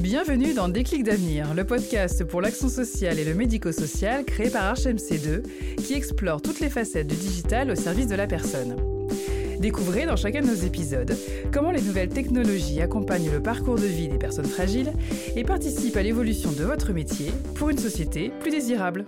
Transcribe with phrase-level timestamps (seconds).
[0.00, 5.76] Bienvenue dans Déclic d'avenir, le podcast pour l'action sociale et le médico-social créé par HMC2
[5.76, 8.76] qui explore toutes les facettes du digital au service de la personne.
[9.58, 11.14] Découvrez dans chacun de nos épisodes
[11.52, 14.94] comment les nouvelles technologies accompagnent le parcours de vie des personnes fragiles
[15.36, 19.04] et participent à l'évolution de votre métier pour une société plus désirable.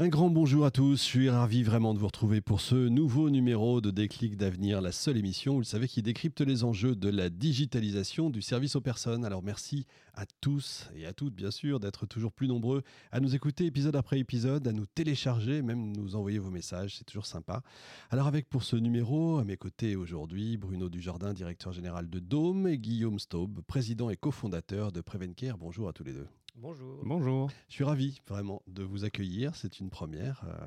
[0.00, 3.30] Un grand bonjour à tous, je suis ravi vraiment de vous retrouver pour ce nouveau
[3.30, 7.08] numéro de Déclic d'avenir, la seule émission, vous le savez, qui décrypte les enjeux de
[7.08, 9.24] la digitalisation du service aux personnes.
[9.24, 13.34] Alors merci à tous et à toutes, bien sûr, d'être toujours plus nombreux à nous
[13.34, 17.64] écouter épisode après épisode, à nous télécharger, même nous envoyer vos messages, c'est toujours sympa.
[18.10, 22.68] Alors avec pour ce numéro, à mes côtés aujourd'hui, Bruno Dujardin, directeur général de Dôme,
[22.68, 25.58] et Guillaume Staub, président et cofondateur de Prevencare.
[25.58, 26.28] Bonjour à tous les deux.
[26.60, 27.04] Bonjour.
[27.04, 27.50] Bonjour.
[27.68, 29.54] Je suis ravi vraiment de vous accueillir.
[29.54, 30.66] C'est une première euh,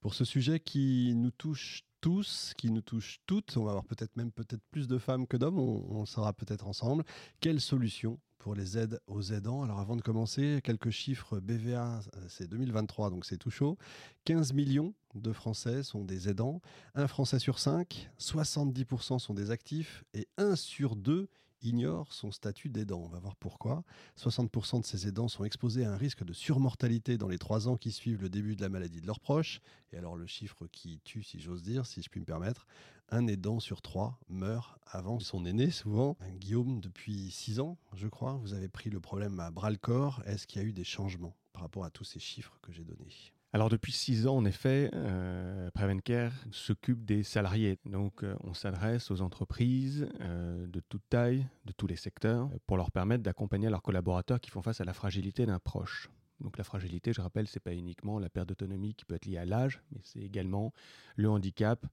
[0.00, 3.54] pour ce sujet qui nous touche tous, qui nous touche toutes.
[3.58, 5.58] On va avoir peut-être même peut-être plus de femmes que d'hommes.
[5.58, 7.04] On, on sera peut-être ensemble.
[7.40, 9.62] Quelle solution pour les aides aux aidants.
[9.62, 13.76] Alors avant de commencer, quelques chiffres BVA, euh, c'est 2023, donc c'est tout chaud.
[14.24, 16.62] 15 millions de Français sont des aidants,
[16.94, 21.28] un Français sur 5, 70% sont des actifs et un sur deux
[21.62, 23.00] ignore son statut d'aidant.
[23.00, 23.84] On va voir pourquoi.
[24.18, 27.76] 60% de ces aidants sont exposés à un risque de surmortalité dans les trois ans
[27.76, 29.60] qui suivent le début de la maladie de leurs proches.
[29.92, 32.66] Et alors le chiffre qui tue, si j'ose dire, si je puis me permettre,
[33.10, 36.16] un aidant sur trois meurt avant son aîné, souvent.
[36.38, 40.22] Guillaume, depuis six ans, je crois, vous avez pris le problème à bras le corps.
[40.26, 42.84] Est-ce qu'il y a eu des changements par rapport à tous ces chiffres que j'ai
[42.84, 43.35] donnés?
[43.56, 47.78] Alors depuis six ans, en effet, euh, Prevencare s'occupe des salariés.
[47.86, 52.76] Donc euh, on s'adresse aux entreprises euh, de toute taille, de tous les secteurs, pour
[52.76, 56.10] leur permettre d'accompagner leurs collaborateurs qui font face à la fragilité d'un proche.
[56.38, 59.38] Donc la fragilité, je rappelle, c'est pas uniquement la perte d'autonomie qui peut être liée
[59.38, 60.74] à l'âge, mais c'est également
[61.16, 61.86] le handicap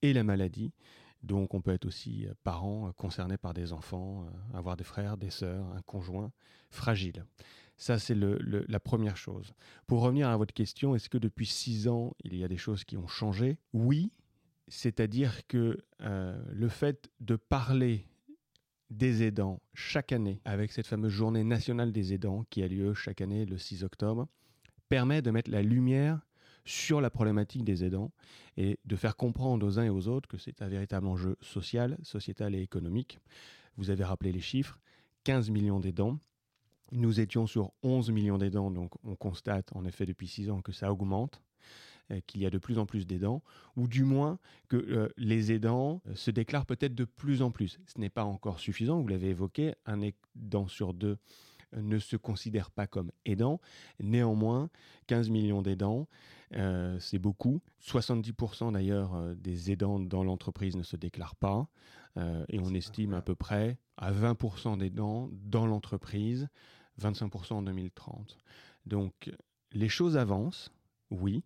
[0.00, 0.72] et la maladie.
[1.22, 4.84] Donc on peut être aussi euh, parent euh, concerné par des enfants, euh, avoir des
[4.84, 6.32] frères, des sœurs, un conjoint
[6.70, 7.24] fragile.
[7.82, 9.54] Ça, c'est la première chose.
[9.88, 12.84] Pour revenir à votre question, est-ce que depuis six ans, il y a des choses
[12.84, 13.58] qui ont changé?
[13.72, 14.12] Oui,
[14.68, 18.06] c'est-à-dire que le fait de parler
[18.90, 23.20] des aidants chaque année, avec cette fameuse journée nationale des aidants qui a lieu chaque
[23.20, 24.28] année le 6 octobre,
[24.88, 26.20] permet de mettre la lumière
[26.64, 28.12] sur la problématique des aidants
[28.56, 31.98] et de faire comprendre aux uns et aux autres que c'est un véritable enjeu social,
[32.04, 33.18] sociétal et économique.
[33.76, 34.78] Vous avez rappelé les chiffres,
[35.24, 36.20] 15 millions d'aidants.
[36.92, 40.72] Nous étions sur 11 millions d'aidants, donc on constate en effet depuis 6 ans que
[40.72, 41.42] ça augmente
[42.10, 43.42] euh, qu'il y a de plus en plus d'aidants,
[43.76, 44.38] ou du moins
[44.68, 47.80] que euh, les aidants euh, se déclarent peut-être de plus en plus.
[47.86, 51.18] Ce n'est pas encore suffisant, vous l'avez évoqué, un aidant sur deux
[51.74, 53.58] ne se considèrent pas comme aidants.
[53.98, 54.68] Néanmoins,
[55.06, 56.06] 15 millions d'aidants,
[56.54, 57.62] euh, c'est beaucoup.
[57.80, 61.66] 70% d'ailleurs des aidants dans l'entreprise ne se déclarent pas.
[62.18, 66.48] Euh, et on estime à peu près à 20% d'aidants dans l'entreprise,
[67.02, 68.38] 25% en 2030.
[68.86, 69.32] Donc
[69.72, 70.72] les choses avancent,
[71.10, 71.42] oui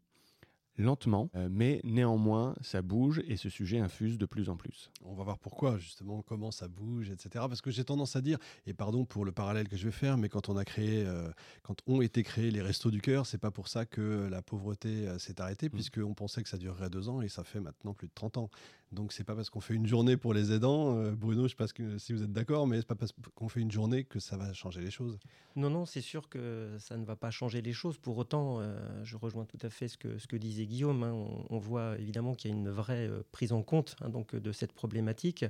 [0.78, 4.90] lentement, euh, mais néanmoins, ça bouge et ce sujet infuse de plus en plus.
[5.04, 7.46] On va voir pourquoi, justement, comment ça bouge, etc.
[7.48, 10.18] Parce que j'ai tendance à dire, et pardon pour le parallèle que je vais faire,
[10.18, 11.30] mais quand on a créé, euh,
[11.62, 15.08] quand ont été créés les Restos du Cœur, c'est pas pour ça que la pauvreté
[15.08, 15.72] euh, s'est arrêtée, mmh.
[15.72, 18.50] puisqu'on pensait que ça durerait deux ans et ça fait maintenant plus de 30 ans.
[18.92, 21.66] Donc c'est pas parce qu'on fait une journée pour les aidants, Bruno, je sais pas
[21.98, 24.52] si vous êtes d'accord, mais c'est pas parce qu'on fait une journée que ça va
[24.52, 25.18] changer les choses.
[25.56, 27.98] Non, non, c'est sûr que ça ne va pas changer les choses.
[27.98, 28.62] Pour autant,
[29.02, 31.12] je rejoins tout à fait ce que, disait Guillaume, hein,
[31.50, 34.52] on, voit évidemment qu'il y a une vraie euh, prise en compte hein, donc, de
[34.52, 35.44] cette problématique,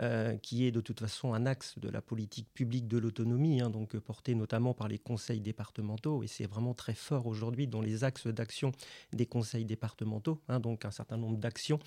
[0.00, 3.70] euh, qui est de toute façon un axe de la politique publique de l'autonomie, hein,
[3.70, 8.04] donc portée notamment par les conseils départementaux, et c'est vraiment très fort aujourd'hui dans les
[8.04, 8.72] axes d'action
[9.12, 11.78] des conseils départementaux, donc un certain nombre d'actions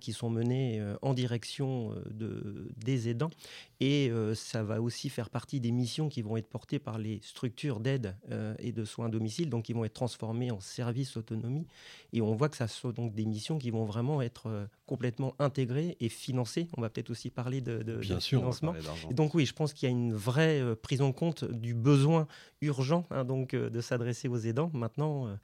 [0.00, 3.30] qui sont menées euh, en direction de, des aidants,
[3.80, 7.80] et ça va aussi faire partie des missions qui vont être portées par les structures
[7.80, 8.16] d'aide
[8.58, 11.66] et de soins à domicile, donc qui vont être transformées en services autonomie,
[12.12, 15.34] et on voit que ça sont donc des missions qui vont vraiment être euh, complètement
[15.38, 16.68] intégrées et financées.
[16.76, 18.74] On va peut-être aussi parler de, de, Bien financement.
[19.10, 22.26] donc oui, je pense qu'il y a une vraie euh, prise en compte du besoin
[22.60, 24.70] urgent hein, donc euh, de s'adresser aux aidants.
[24.72, 25.36] Maintenant,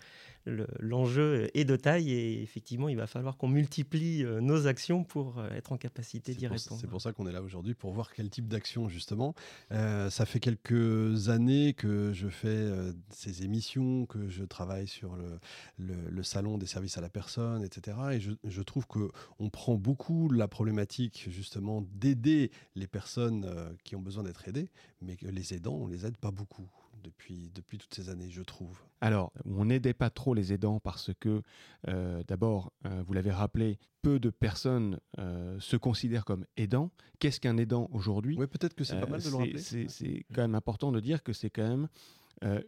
[0.81, 5.71] l'enjeu est de taille et effectivement, il va falloir qu'on multiplie nos actions pour être
[5.73, 6.81] en capacité d'y répondre.
[6.81, 9.35] C'est pour ça qu'on est là aujourd'hui pour voir quel type d'action justement.
[9.71, 12.71] ça fait quelques années que je fais
[13.11, 15.39] ces émissions, que je travaille sur le,
[15.79, 17.97] le, le salon des services à la personne, etc.
[18.13, 23.97] Et je, je trouve qu'on prend beaucoup la problématique justement d'aider les personnes euh, qui
[23.97, 24.69] ont besoin d'être aidées,
[25.01, 26.69] mais que les aidants, on les aide pas beaucoup.
[27.03, 28.79] Depuis, depuis toutes ces années, je trouve.
[29.01, 31.43] Alors, on n'aidait pas trop les aidants parce que,
[31.89, 36.91] euh, d'abord, euh, vous l'avez rappelé, peu de personnes euh, se considèrent comme aidants.
[37.19, 38.37] Qu'est-ce qu'un aidant aujourd'hui?
[38.39, 39.59] Oui, peut-être que c'est pas mal de le rappeler.
[39.59, 41.89] C'est quand même important de dire que c'est quand même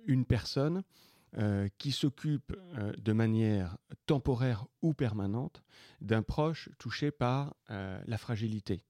[0.06, 0.82] une personne
[1.78, 2.56] qui s'occupe
[2.96, 3.76] de manière
[4.06, 5.64] temporaire ou permanente
[6.00, 8.84] d'un proche touché par la fragilité,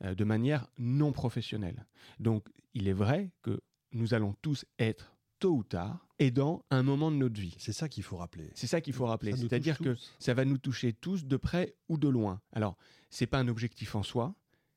[0.00, 1.84] de manière non professionnelle.
[2.18, 3.60] Donc, il est vrai que
[3.92, 7.54] nous allons tous être tôt ou tard aidants à un moment de notre vie.
[7.58, 8.50] C'est ça qu'il faut rappeler.
[8.54, 9.36] C'est ça qu'il faut rappeler.
[9.36, 12.40] C'est-à-dire que ça va nous toucher tous de près ou de loin.
[12.52, 12.76] Alors,
[13.10, 14.34] c'est pas un objectif en soi,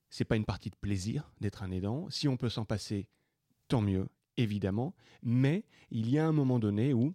[0.09, 2.09] c'est pas une partie de plaisir d'être un aidant.
[2.09, 3.07] Si on peut s'en passer,
[3.67, 4.07] tant mieux,
[4.37, 4.95] évidemment.
[5.23, 7.13] Mais il y a un moment donné où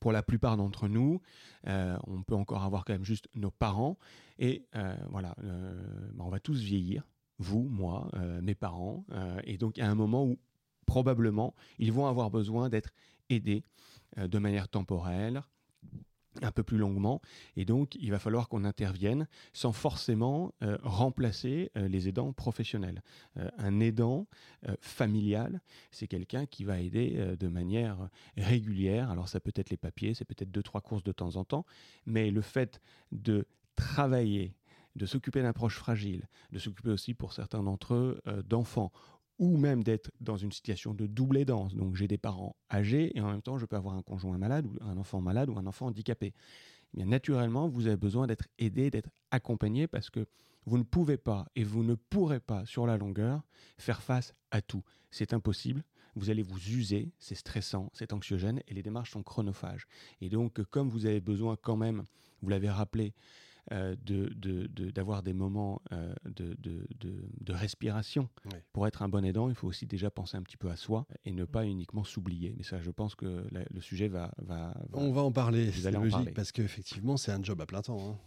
[0.00, 1.22] pour la plupart d'entre nous,
[1.66, 3.96] euh, on peut encore avoir quand même juste nos parents.
[4.38, 5.82] Et euh, voilà, euh,
[6.12, 7.08] bah, on va tous vieillir,
[7.38, 8.10] vous, moi,
[8.42, 9.06] mes parents.
[9.44, 10.38] et donc, il y a un moment où
[10.84, 12.90] probablement, ils vont avoir besoin d'être
[13.30, 13.64] aidés
[14.18, 15.42] euh, de manière temporelle,
[16.42, 17.22] un peu plus longuement.
[17.56, 23.02] Et donc, il va falloir qu'on intervienne sans forcément euh, remplacer euh, les aidants professionnels.
[23.58, 24.26] un aidant
[24.80, 25.60] familial,
[25.90, 29.10] c'est quelqu'un qui va aider de manière régulière.
[29.10, 31.64] Alors, ça peut être les papiers, c'est peut-être deux, trois courses de temps en temps,
[32.06, 32.80] mais le fait
[33.12, 33.46] de
[33.76, 34.54] travailler
[34.96, 38.92] de s'occuper d'un proche fragile, de s'occuper aussi pour certains d'entre eux d'enfants
[39.38, 41.74] ou même d'être dans une situation de double aidance.
[41.74, 44.66] Donc j'ai des parents âgés et en même temps je peux avoir un conjoint malade
[44.66, 46.32] ou un enfant malade ou un enfant handicapé.
[46.92, 50.26] Eh bien, naturellement, vous avez besoin d'être aidé, d'être accompagné parce que
[50.66, 53.42] vous ne pouvez pas et vous ne pourrez pas sur la longueur
[53.78, 54.82] faire face à tout.
[55.10, 55.84] C'est impossible.
[56.16, 59.86] Vous allez vous user, c'est stressant, c'est anxiogène et les démarches sont chronophages.
[60.20, 62.04] Et donc, comme vous avez besoin quand même,
[62.40, 63.14] vous l'avez rappelé,
[63.72, 63.96] euh,
[64.94, 68.28] d'avoir de, des moments euh, de, de, respiration.
[68.72, 71.06] Pour être un bon aidant, il faut aussi déjà penser un petit peu à soi
[71.24, 72.54] et ne pas uniquement s'oublier.
[72.56, 76.34] Mais ça, je pense que le sujet va, va, On va en parler, c'est logique,
[76.34, 78.10] parce qu'effectivement, c'est un job à plein temps.
[78.10, 78.18] Hein.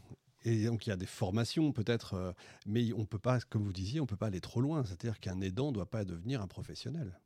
[0.48, 2.32] Et donc il y a des formations peut-être, euh,
[2.66, 4.84] mais on peut pas, comme vous disiez, on peut pas aller trop loin.
[4.86, 7.20] C'est-à-dire qu'un aidant ne doit pas devenir un professionnel.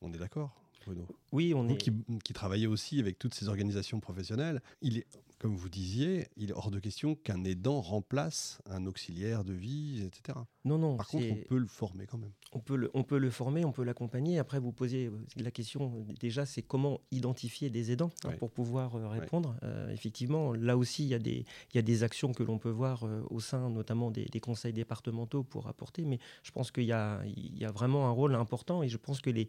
[0.00, 0.60] On est d'accord?
[0.86, 1.76] Bruno Oui, on est.
[1.76, 1.92] Qui,
[2.24, 5.06] qui travaillait aussi avec toutes ces organisations professionnelles, il est
[5.38, 10.02] comme vous disiez, il est hors de question qu'un aidant remplace un auxiliaire de vie,
[10.02, 10.38] etc.
[10.64, 10.96] Non, non.
[10.96, 12.32] Par contre, on peut le former quand même.
[12.52, 14.38] On peut le, on peut le former, on peut l'accompagner.
[14.38, 18.50] Après, vous posez euh, la question, euh, déjà, c'est comment identifier des aidants hein, pour
[18.50, 19.56] pouvoir euh, répondre.
[19.90, 22.70] effectivement, là aussi, il y, a des, il y a des actions que l'on peut
[22.70, 27.22] voir au sein notamment des, conseils départementaux pour apporter, mais je pense qu'il y a,
[27.24, 29.48] il y a vraiment un rôle important et je pense que les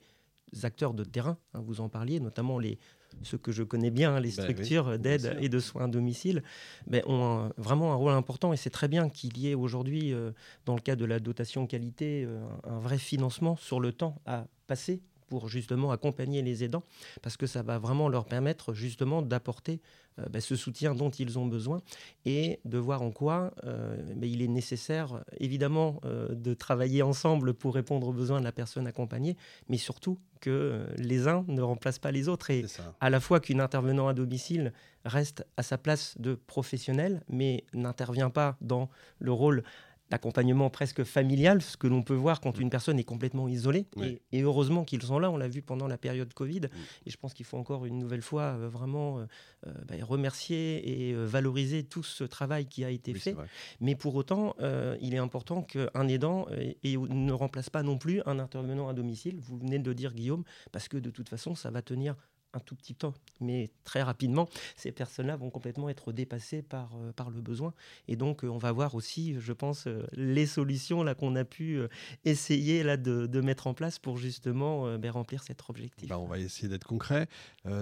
[0.63, 2.79] acteurs de terrain, hein, vous en parliez, notamment les,
[3.23, 6.43] ceux que je connais bien, hein, les bah structures d'aide et de soins à domicile,
[6.87, 10.31] ben, ont vraiment un rôle important et c'est très bien qu'il y ait aujourd'hui, euh,
[10.65, 14.47] dans le cas de la dotation qualité, euh, un vrai financement sur le temps à
[14.67, 16.83] passer pour justement accompagner les aidants,
[17.21, 19.81] parce que ça va vraiment leur permettre justement d'apporter
[20.19, 21.81] euh, bah, ce soutien dont ils ont besoin
[22.25, 27.53] et de voir en quoi euh, bah, il est nécessaire évidemment euh, de travailler ensemble
[27.53, 29.37] pour répondre aux besoins de la personne accompagnée,
[29.69, 32.65] mais surtout que les uns ne remplacent pas les autres et
[32.99, 34.71] à la fois qu'une intervenant à domicile
[35.03, 38.89] reste à sa place de professionnel, mais n'intervient pas dans
[39.19, 39.63] le rôle
[40.09, 42.61] d'accompagnement presque familial, ce que l'on peut voir quand mm.
[42.61, 43.85] une personne est complètement isolée.
[44.31, 46.61] Et, heureusement qu'ils sont là, on l'a vu pendant la période Covid.
[46.61, 46.69] Mm.
[47.05, 49.25] Et je pense qu'il faut encore une nouvelle fois euh, vraiment euh,
[49.67, 53.35] euh, bah, remercier et valoriser tout ce travail qui a été fait.
[53.81, 54.55] Mais pour autant,
[55.01, 56.47] il est important qu'un aidant
[56.83, 59.39] et, ne remplace pas non plus un intervenant à domicile.
[59.39, 62.15] Vous venez de le dire, Guillaume, parce que de toute façon, ça va tenir
[62.57, 67.11] un tout petit temps, mais très rapidement, ces personnes-là vont complètement être dépassées par, euh,
[67.13, 67.73] par le besoin.
[68.07, 71.45] Et donc, euh, on va voir aussi, je pense, euh, les solutions là qu'on a
[71.45, 71.79] pu
[72.25, 76.09] essayer là de, mettre en place pour justement ben, remplir cet objectif.
[76.09, 77.27] Bah, on va essayer d'être concret.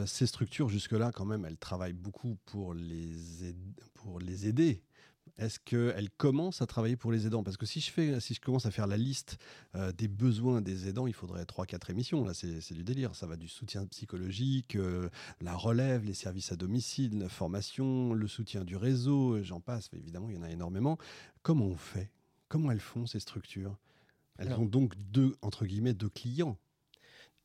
[0.05, 3.55] ces structures, jusque-là, quand même, elles travaillent beaucoup pour les,
[3.94, 4.82] pour les aider
[5.38, 7.44] est-ce qu'elle commence à travailler pour les aidants?
[7.44, 9.38] Parce que si je, fais, si je commence à faire la liste
[9.75, 12.24] euh, des besoins des aidants, il faudrait 3-4 émissions.
[12.24, 13.15] Là, c'est du délire.
[13.15, 15.10] Ça va du soutien psychologique, euh,
[15.42, 19.89] la relève, les services à domicile, la formation, le soutien du réseau, j'en passe.
[19.94, 20.98] Évidemment, il y en a énormément.
[21.42, 22.12] Comment on fait?
[22.48, 23.77] Comment elles font ces structures?
[24.38, 26.58] Elles ont donc deux, entre guillemets, deux clients.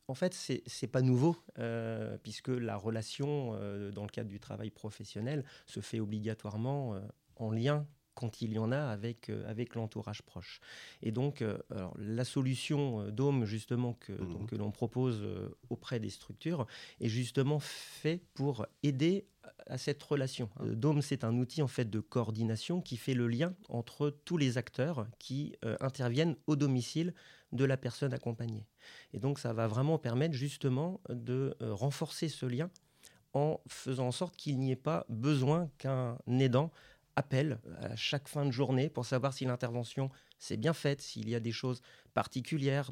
[0.07, 3.51] En fait, ce n'est pas nouveau, euh, puisque la relation,
[3.91, 7.01] dans le cadre du travail professionnel, se fait obligatoirement
[7.41, 10.59] en lien quand il y en a avec, euh, avec l'entourage proche.
[11.01, 11.57] Et donc, euh,
[11.97, 14.45] la solution euh, Dome, justement, que, mmh.
[14.47, 15.25] que l'on propose
[15.69, 16.67] auprès des structures,
[16.99, 19.25] est justement fait pour aider
[19.67, 20.49] à cette relation.
[20.63, 24.57] Dome, c'est un outil en fait de coordination qui fait le lien entre tous les
[24.57, 27.13] acteurs qui interviennent au domicile
[27.51, 28.65] de la personne accompagnée.
[29.13, 32.69] Et donc, ça va vraiment permettre justement de renforcer ce lien
[33.33, 36.71] en faisant en sorte qu'il n'y ait pas besoin qu'un aidant
[37.21, 40.09] appelle à chaque fin de journée pour savoir si l'intervention
[40.39, 41.81] s'est bien faite, s'il y a des choses
[42.15, 42.89] particulières,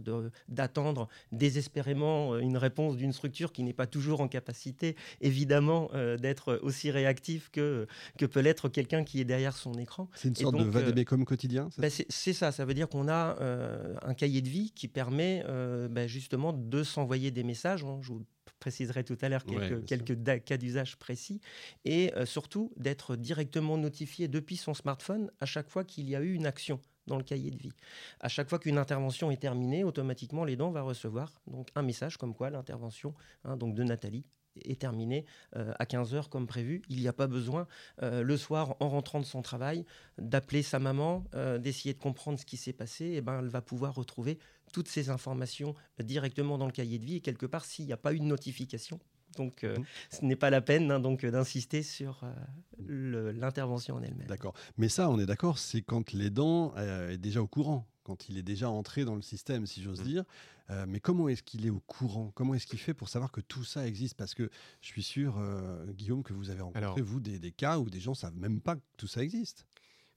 [0.48, 6.16] d'attendre désespérément euh, une réponse d'une structure qui n'est pas toujours en capacité, évidemment, euh,
[6.16, 7.88] d'être aussi réactif que,
[8.20, 10.10] que peut l'être quelqu'un qui est derrière son écran.
[10.14, 13.96] C'est une sorte de vademecum quotidien bah, C'est ça, ça veut dire qu'on a euh,
[14.04, 15.44] un cahier de vie qui permet
[15.90, 17.84] bah, justement de s'envoyer des messages.
[17.84, 18.26] Hein, je vous
[18.60, 21.42] préciserai tout à l'heure quelques, quelques cas d'usage précis,
[21.86, 26.34] et surtout d'être directement notifié depuis son smartphone à chaque fois qu'il y a eu
[26.34, 27.74] une action dans le cahier de vie.
[28.22, 32.34] À chaque fois qu'une intervention est terminée, automatiquement l'aidant va recevoir donc un message comme
[32.34, 33.14] quoi l'intervention
[33.44, 34.24] hein, donc de Nathalie
[34.66, 35.26] est terminée
[35.56, 36.82] euh, à 15h comme prévu.
[36.90, 37.68] Il n'y a pas besoin
[38.02, 39.86] euh, le soir en rentrant de son travail
[40.18, 43.06] d'appeler sa maman, euh, d'essayer de comprendre ce qui s'est passé.
[43.06, 44.40] Et eh ben, elle va pouvoir retrouver
[44.72, 47.16] toutes ces informations directement dans le cahier de vie.
[47.18, 49.00] Et quelque part, s'il n'y a pas eu de notification,
[49.38, 49.86] donc, euh, mmh.
[50.12, 54.28] ce n'est pas la peine hein, donc d'insister sur euh, l'intervention en elle-même.
[54.28, 54.54] D'accord.
[54.78, 58.38] Mais ça, on est d'accord, c'est quand l'aidant euh, est déjà au courant, quand il
[58.38, 60.06] est déjà entré dans le système, si j'ose mmh.
[60.06, 60.24] dire.
[60.88, 62.32] mais comment est-ce qu'il est au courant?
[62.34, 64.18] Comment est-ce qu'il fait pour savoir que tout ça existe?
[64.18, 64.50] Parce que
[64.82, 65.40] je suis sûr,
[65.90, 68.62] Guillaume, que vous avez rencontré, vous, des, des, cas où des gens ne savent même
[68.62, 69.68] pas que tout ça existe.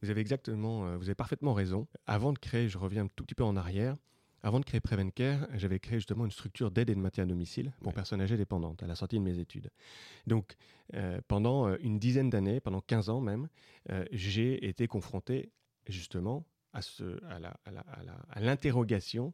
[0.00, 1.87] Vous avez exactement, vous avez parfaitement raison.
[2.06, 3.97] Avant de créer, je reviens un tout petit peu en arrière,
[4.42, 7.72] avant de créer Prevencare, j'avais créé justement une structure d'aide et de maintien à domicile
[7.80, 9.70] pour personnes âgées dépendantes à la sortie de mes études.
[10.26, 10.56] Donc,
[10.94, 13.49] euh, pendant euh, une dizaine d'années, pendant 15 ans même,
[13.90, 15.52] euh, j'ai été confronté
[15.87, 19.32] justement à, ce, à l'interrogation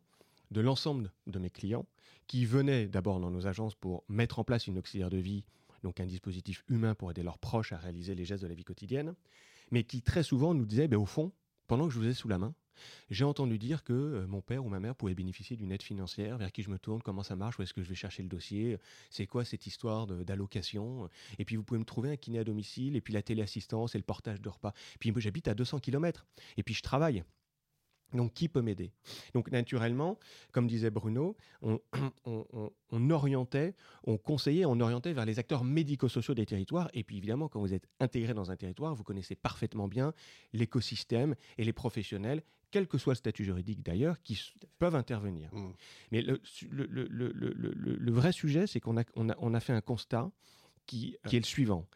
[0.51, 1.87] de l'ensemble de mes clients
[2.27, 5.45] qui venaient d'abord dans nos agences pour mettre en place une auxiliaire de vie,
[5.83, 8.65] donc un dispositif humain pour aider leurs proches à réaliser les gestes de la vie
[8.65, 9.15] quotidienne,
[9.71, 11.33] mais qui très souvent nous disaient, ben, au fond,
[11.69, 12.55] pendant que je vous ai sous la main,
[13.11, 16.39] j'ai entendu dire que euh, mon père ou ma mère pouvait bénéficier d'une aide financière,
[16.39, 18.29] vers qui je me tourne, comment ça marche, où est-ce que je vais chercher le
[18.29, 18.79] dossier,
[19.11, 21.09] c'est quoi cette histoire d'allocation,
[21.39, 23.99] et puis vous pouvez me trouver un kiné à domicile, et puis la téléassistance et
[23.99, 24.73] le portage de repas.
[24.99, 27.25] Puis j'habite à 200 km, et puis je travaille.
[28.15, 28.93] Donc, qui peut m'aider?
[29.35, 30.19] Donc, naturellement,
[30.53, 33.75] comme disait Bruno, on, orientait,
[34.05, 36.89] on conseillait, on orientait vers les acteurs médico-sociaux des territoires.
[36.95, 40.15] Et puis, évidemment, quand vous êtes intégré dans un territoire, vous connaissez parfaitement bien
[40.53, 44.41] l'écosystème et les professionnels, quel que soit le statut juridique d'ailleurs, qui
[44.79, 45.55] peuvent intervenir.
[45.55, 45.73] Mmh.
[46.13, 50.31] Mais le, vrai sujet, c'est qu'on a, on a, fait un constat
[50.87, 51.87] qui, qui est le suivant.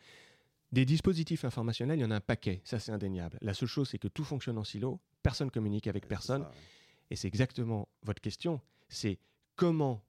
[0.73, 3.39] Des dispositifs informationnels, il y en a un paquet, ça c'est indéniable.
[3.43, 6.47] La seule chose, c'est que tout fonctionne en silo personne communique avec personne.
[7.11, 9.19] Et c'est exactement votre question, c'est
[9.55, 10.03] comment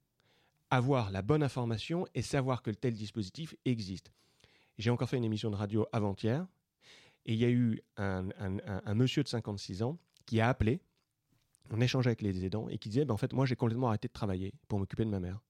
[0.70, 4.12] avoir la bonne information et savoir que tel dispositif existe.
[4.78, 6.48] J'ai encore fait une émission de radio avant-hier,
[7.26, 8.24] et il y a eu un,
[8.96, 10.82] monsieur de 56 ans qui a appelé,
[11.70, 14.08] on échangeait avec les aidants, et qui disait, ben, en fait, moi j'ai complètement arrêté
[14.08, 15.42] de travailler pour m'occuper de ma mère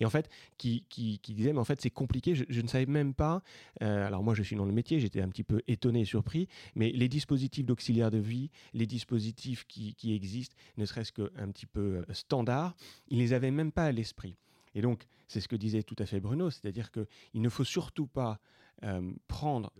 [0.00, 3.14] et en fait qui, qui, disait mais en fait c'est compliqué, je, ne savais même
[3.14, 3.42] pas,
[3.82, 6.48] euh, alors moi je suis dans le métier, j'étais un petit peu étonné et surpris,
[6.74, 11.66] mais les dispositifs d'auxiliaire de vie, les dispositifs qui, qui existent, ne serait-ce qu'un petit
[11.66, 12.76] peu euh, standard,
[13.08, 14.36] ils les avaient même pas à l'esprit.
[14.74, 18.06] Et donc, c'est ce que disait tout à fait Bruno, c'est-à-dire qu'il ne faut surtout
[18.06, 18.38] pas
[18.84, 19.72] euh, prendre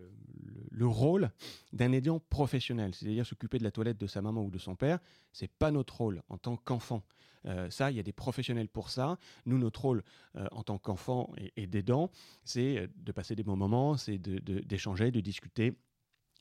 [0.72, 1.30] le, rôle
[1.72, 4.98] d'un aidant professionnel, c'est-à-dire s'occuper de la toilette de sa maman ou de son père.
[5.32, 7.04] C'est pas notre rôle en tant qu'enfant.
[7.46, 9.16] Euh, ça, il y a des professionnels pour ça.
[9.46, 10.02] Nous, notre rôle
[10.36, 12.10] euh, en tant qu'enfant et, et d'aidant,
[12.44, 15.74] c'est de passer des bons moments, c'est d'échanger, de, discuter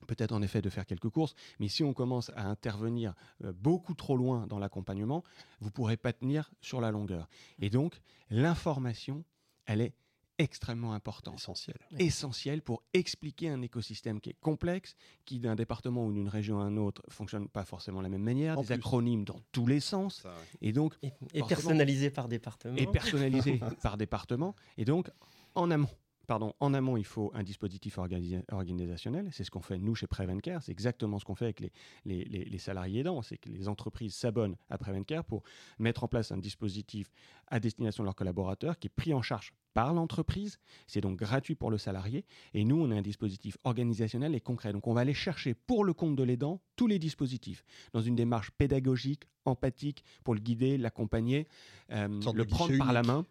[0.08, 3.16] peut-être en effet de faire quelques courses, mais si on commence à intervenir
[3.56, 5.24] beaucoup trop loin dans l'accompagnement,
[5.60, 7.28] vous ne pourrez pas tenir sur la longueur.
[7.58, 8.00] Et donc,
[8.30, 9.26] l'information,
[9.66, 9.96] elle est
[10.38, 11.34] extrêmement important.
[11.36, 11.78] Essentiel.
[12.00, 16.64] Essentiel pour expliquer un écosystème qui est complexe, qui d'un département ou d'une région à
[16.64, 20.24] un autre fonctionne pas forcément de la même manière, des acronymes dans tous les sens.
[20.62, 20.96] et donc.
[21.34, 22.76] Et, personnalisé par département.
[22.76, 24.56] Et personnalisé par département.
[24.78, 25.10] Et donc,
[25.56, 25.90] en amont.
[26.28, 29.30] Pardon, en amont, il faut un dispositif organisationnel.
[29.32, 30.62] C'est ce qu'on fait nous chez Prevencare.
[30.62, 31.72] C'est exactement ce qu'on fait avec les,
[32.04, 33.22] les, les, salariés aidants.
[33.22, 35.44] C'est que les entreprises s'abonnent à Prevencare pour
[35.80, 37.14] mettre en place un dispositif
[37.48, 40.60] à destination de leurs collaborateurs qui est pris en charge par l'entreprise.
[40.86, 42.26] C'est donc gratuit pour le salarié.
[42.54, 44.74] Et nous, on a un dispositif organisationnel et concret.
[44.74, 48.16] Donc, on va aller chercher pour le compte de l'aidant tous les dispositifs dans une
[48.16, 51.48] démarche pédagogique, empathique, pour le guider, l'accompagner,
[51.92, 53.26] euh, le prendre par la main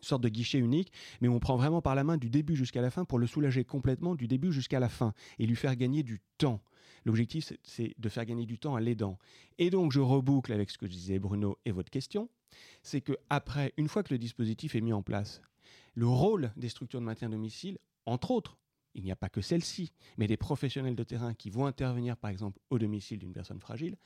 [0.00, 2.90] sorte de guichet unique, mais on prend vraiment par la main du début jusqu'à la
[2.90, 6.20] fin pour le soulager complètement du début jusqu'à la fin et lui faire gagner du
[6.38, 6.62] temps.
[7.04, 9.18] L'objectif, c'est de faire gagner du temps à l'aidant.
[9.58, 12.28] Et donc, je reboucle avec ce que disait Bruno et votre question,
[12.82, 15.40] c'est que après, une fois que le dispositif est mis en place,
[15.94, 18.58] le rôle des structures de maintien à domicile, entre autres,
[18.94, 22.30] il n'y a pas que celles-ci, mais des professionnels de terrain qui vont intervenir, par
[22.30, 23.96] exemple, au domicile d'une personne fragile,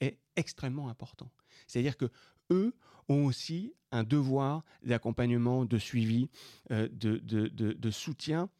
[0.00, 1.30] est extrêmement important.
[1.66, 2.10] C'est-à-dire que
[2.50, 2.74] eux
[3.08, 6.28] ont aussi un devoir d'accompagnement, de suivi,
[6.70, 8.50] euh, de, soutien.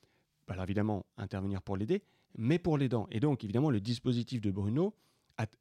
[0.48, 2.02] Alors évidemment, intervenir pour l'aider,
[2.36, 3.06] mais pour l'aidant.
[3.10, 4.94] Et donc, évidemment, le dispositif de Bruno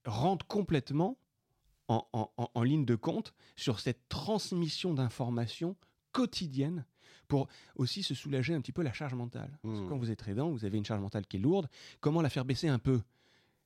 [0.05, 1.17] rentre complètement
[1.89, 5.75] en, ligne de compte sur cette transmission d'informations
[6.11, 6.85] quotidienne
[7.27, 9.57] pour aussi se soulager un petit peu la charge mentale.
[9.63, 9.87] Mmh.
[9.87, 11.69] quand vous êtes aidant, vous avez une charge mentale qui est lourde.
[11.99, 13.01] Comment la faire baisser un peu?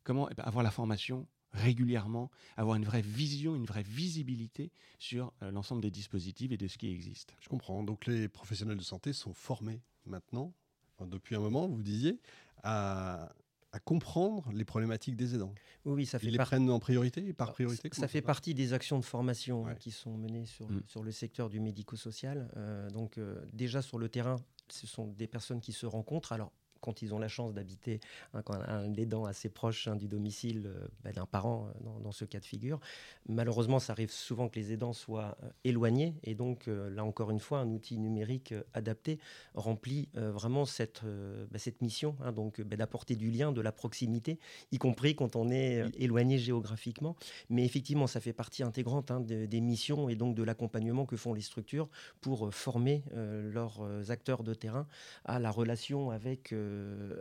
[0.03, 5.33] Comment eh ben, avoir la formation régulièrement, avoir une vraie vision, une vraie visibilité sur
[5.41, 7.35] euh, l'ensemble des dispositifs et de ce qui existe.
[7.41, 7.83] Je comprends.
[7.83, 10.53] Donc les professionnels de santé sont formés maintenant,
[11.05, 12.19] depuis un moment, vous disiez,
[12.63, 13.29] à,
[13.85, 15.55] comprendre les problématiques des aidants.
[15.85, 18.99] Oui, ça fait Ils les prennent en priorité, par priorité Ça, fait partie des actions
[18.99, 20.81] de formation hein, qui sont menées sur, mm.
[20.87, 22.51] sur le secteur du médico-social.
[22.57, 24.35] Euh, donc euh, déjà sur le terrain,
[24.67, 26.33] ce sont des personnes qui se rencontrent.
[26.33, 26.51] Alors
[26.81, 27.99] quand ils ont la chance d'habiter
[28.33, 32.25] hein, un, aidant assez proche hein, du domicile euh, bah, d'un parent euh, dans, ce
[32.25, 32.79] cas de figure.
[33.29, 37.39] Malheureusement, ça arrive souvent que les aidants soient euh, éloignés et donc là encore une
[37.39, 39.19] fois, un outil numérique adapté
[39.53, 41.03] remplit vraiment cette,
[41.51, 44.39] bah, cette mission, hein, donc bah, d'apporter du lien, de la proximité,
[44.71, 47.15] y compris quand on est éloigné géographiquement.
[47.49, 51.41] Mais effectivement, ça fait partie intégrante des missions et donc de l'accompagnement que font les
[51.41, 51.89] structures
[52.21, 54.87] pour former leurs acteurs de terrain
[55.25, 56.53] à la relation avec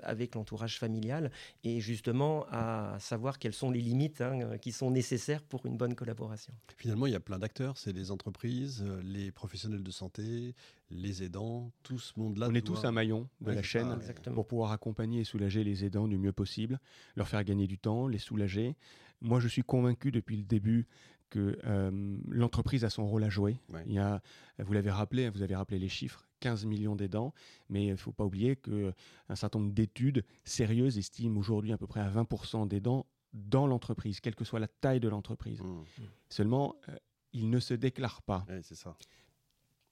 [0.02, 1.30] avec l'entourage familial
[1.64, 5.94] et justement à savoir quelles sont les limites hein, qui sont nécessaires pour une bonne
[5.94, 6.52] collaboration.
[6.76, 10.54] Finalement, il y a plein d'acteurs, c'est les entreprises, euh, les professionnels de santé,
[10.90, 12.48] les aidants, tout ce monde-là.
[12.50, 13.98] On est tous un maillon de la chaîne
[14.34, 16.80] pour pouvoir accompagner et soulager les aidants du mieux possible,
[17.16, 18.76] leur faire gagner du temps, les soulager.
[19.20, 20.86] Moi, je suis convaincu depuis le début
[21.28, 23.60] que euh, l'entreprise a son rôle à jouer.
[23.86, 24.20] Il y a,
[24.58, 27.32] vous l'avez rappelé, vous avez rappelé les chiffres, 15 millions d'aidants,
[27.68, 31.86] mais il ne faut pas oublier qu'un certain nombre d'études sérieuses estiment aujourd'hui à peu
[31.86, 35.62] près à 20% d'aidants dans l'entreprise, quelle que soit la taille de l'entreprise.
[35.62, 35.84] Mmh.
[36.28, 36.96] Seulement, euh,
[37.32, 38.44] ils ne se déclarent pas.
[38.62, 38.96] c'est ça.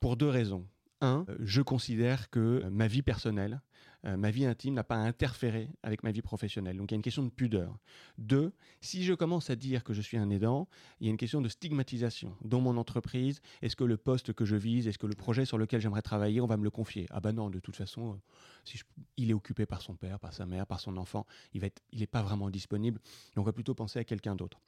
[0.00, 0.66] Pour deux raisons.
[1.00, 3.60] Un, euh, je considère que ma vie personnelle,
[4.04, 6.76] euh, ma vie intime n'a pas interféré avec ma vie professionnelle.
[6.76, 7.78] Donc il y a une question de pudeur.
[8.16, 10.68] Deux, si je commence à dire que je suis un aidant,
[11.00, 12.36] il y a une question de stigmatisation.
[12.42, 15.58] Dans mon entreprise, est-ce que le poste que je vise, est-ce que le projet sur
[15.58, 17.06] lequel j'aimerais travailler, on va me le confier?
[17.10, 18.16] Ah ben non, de toute façon, euh,
[18.64, 18.80] si
[19.16, 22.22] il est occupé par son père, par sa mère, par son enfant, il n'est pas
[22.22, 23.00] vraiment disponible.
[23.34, 24.60] Donc on va plutôt penser à quelqu'un d'autre.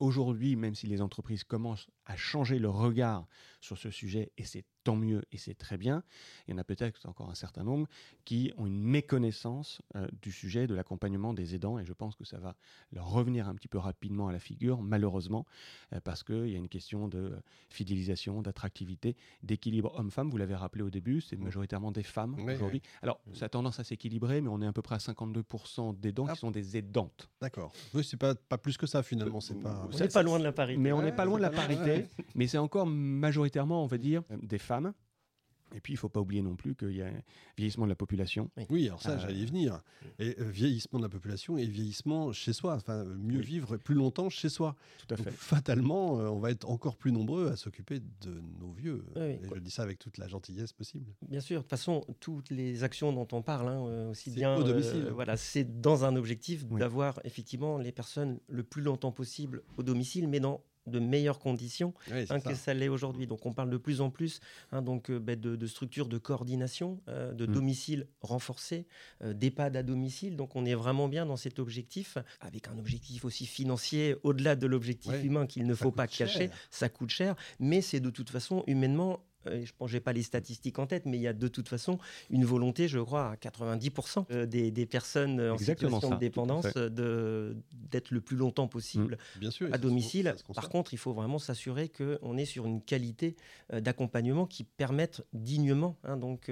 [0.00, 3.26] Aujourd'hui, même si les entreprises commencent à changer leur regard
[3.60, 6.02] sur ce sujet, et c'est tant mieux et c'est très bien.
[6.46, 7.86] Il y en a peut-être encore un certain nombre
[8.24, 12.24] qui ont une méconnaissance euh, du sujet de l'accompagnement des aidants et je pense que
[12.24, 12.56] ça va
[12.92, 15.46] leur revenir un petit peu rapidement à la figure, malheureusement,
[15.92, 17.32] euh, parce qu'il y a une question de
[17.68, 20.30] fidélisation, d'attractivité, d'équilibre homme-femme.
[20.30, 22.82] Vous l'avez rappelé au début, c'est majoritairement des femmes aujourd'hui.
[23.02, 26.24] Alors, ça a tendance à s'équilibrer, mais on est à peu près à 52% d'aidants
[26.24, 26.36] qui ah.
[26.36, 27.28] sont des aidantes.
[27.40, 27.72] D'accord.
[27.94, 29.40] Oui, c'est pas, pas plus que ça finalement.
[29.40, 29.88] C'est pas...
[29.92, 30.80] On n'est pas loin de la parité.
[30.80, 34.22] Mais on n'est pas loin de la parité, mais c'est encore majoritairement, on va dire,
[34.42, 34.69] des femmes
[35.74, 37.22] et puis, il ne faut pas oublier non plus qu'il y a un
[37.56, 38.50] vieillissement de la population.
[38.70, 39.80] Oui, alors ça, euh, j'allais y venir.
[40.18, 42.74] Et euh, vieillissement de la population et vieillissement chez soi.
[42.74, 44.76] Enfin, mieux vivre plus longtemps chez soi.
[45.06, 45.30] Tout à fait.
[45.30, 49.04] fatalement, euh, on va être encore plus nombreux à s'occuper de nos vieux.
[49.16, 51.12] et je dis ça avec toute la gentillesse possible.
[51.28, 51.58] Bien sûr.
[51.58, 54.56] De toute façon, toutes les actions dont on parle, hein, aussi bien.
[54.56, 55.10] Au domicile.
[55.12, 60.28] voilà, c'est dans un objectif d'avoir effectivement les personnes le plus longtemps possible au domicile,
[60.28, 63.26] mais dans de meilleures conditions hein, que ça l'est aujourd'hui.
[63.26, 64.40] Donc on parle de plus en plus
[64.72, 67.52] hein, donc, euh, bah, de, structures de coordination, euh, de mm.
[67.52, 68.86] domicile renforcé,
[69.22, 70.36] euh, d'EHPAD à domicile.
[70.36, 74.66] Donc on est vraiment bien dans cet objectif, avec un objectif aussi financier au-delà de
[74.66, 76.50] l'objectif humain qu'il ne faut pas cacher.
[76.70, 80.78] Ça coûte cher, mais c'est de toute façon humainement euh, je pense pas les statistiques
[80.78, 81.98] en tête, mais il y a de toute façon
[82.30, 88.20] une volonté, je crois, à 90% euh, des, personnes en situation de dépendance d'être le
[88.20, 89.72] plus longtemps possible mmh.
[89.72, 90.34] à domicile.
[90.54, 93.36] Par contre, il faut vraiment s'assurer qu'on est sur une qualité
[93.72, 96.50] euh, d'accompagnement qui permette dignement hein, donc,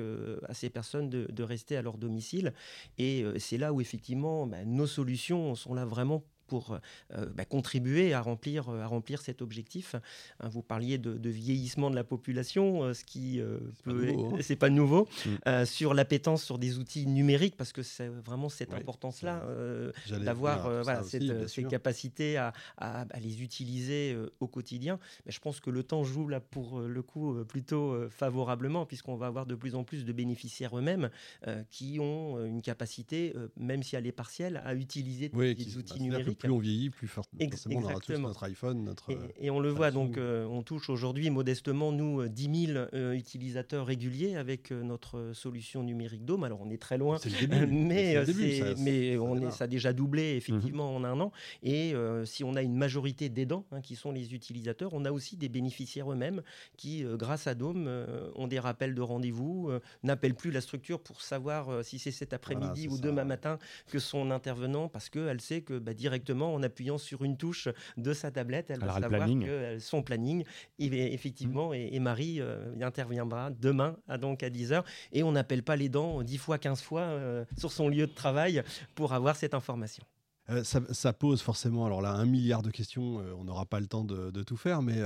[0.48, 2.52] à ces personnes de, rester à leur domicile.
[2.98, 6.78] Et c'est là où effectivement bah, nos solutions sont là vraiment pour
[7.10, 9.94] bah, contribuer à remplir, à remplir cet objectif.
[10.40, 13.40] Hein, vous parliez de, vieillissement de la population, ce qui
[13.84, 15.06] peut, c'est pas nouveau,
[15.46, 15.62] hein.
[15.62, 15.66] mm.
[15.66, 19.44] sur l'appétence sur des outils numériques, parce que c'est vraiment cette importance-là
[20.10, 24.98] d'avoir voilà, ces capacités à, à, les utiliser au quotidien.
[25.26, 29.26] Mais je pense que le temps joue là pour le coup plutôt favorablement, puisqu'on va
[29.26, 31.10] avoir de plus en plus de bénéficiaires eux-mêmes
[31.70, 36.37] qui ont une capacité, même si elle est partielle, à utiliser des outils bah, numériques.
[36.38, 37.38] Plus on vieillit, plus fortement
[37.70, 39.10] on aura tous notre iPhone, notre.
[39.40, 44.70] Et, on le voit, donc on touche aujourd'hui modestement, nous, 10 000 utilisateurs réguliers avec
[44.70, 46.44] notre solution numérique Dome.
[46.44, 47.18] Alors on est très loin,
[47.68, 48.16] mais,
[48.78, 51.32] mais on est, ça a déjà doublé effectivement en un an.
[51.62, 55.36] Et si on a une majorité d'aidants hein, qui sont les utilisateurs, on a aussi
[55.36, 56.42] des bénéficiaires eux-mêmes
[56.76, 57.90] qui, grâce à Dome,
[58.34, 59.70] ont des rappels de rendez-vous,
[60.02, 64.30] n'appellent plus la structure pour savoir si c'est cet après-midi ou demain matin que son
[64.30, 68.70] intervenant, parce qu'elle sait que bah, directement, en appuyant sur une touche de sa tablette,
[68.70, 70.44] elle va savoir que son planning,
[70.78, 71.74] effectivement, mmh.
[71.74, 72.40] et, Marie
[72.80, 74.84] interviendra demain à, donc à 10h.
[75.12, 77.18] Et on n'appelle pas les dents 10 fois, 15 fois
[77.56, 78.62] sur son lieu de travail
[78.94, 80.04] pour avoir cette information.
[80.50, 83.86] Euh, ça, pose forcément, alors là, un milliard de questions, euh, on n'aura pas le
[83.86, 84.96] temps de, tout faire, mais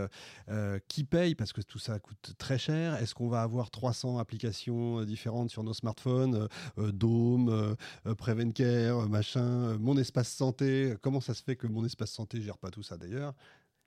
[0.48, 1.35] euh, qui paye?
[1.35, 2.94] Parce que tout ça coûte très cher.
[2.96, 7.76] Est-ce qu'on va avoir 300 applications différentes sur nos smartphones Dome,
[8.18, 12.70] Prevencare, machin, Mon Espace Santé Comment ça se fait que Mon Espace Santé gère pas
[12.70, 13.35] tout ça d'ailleurs?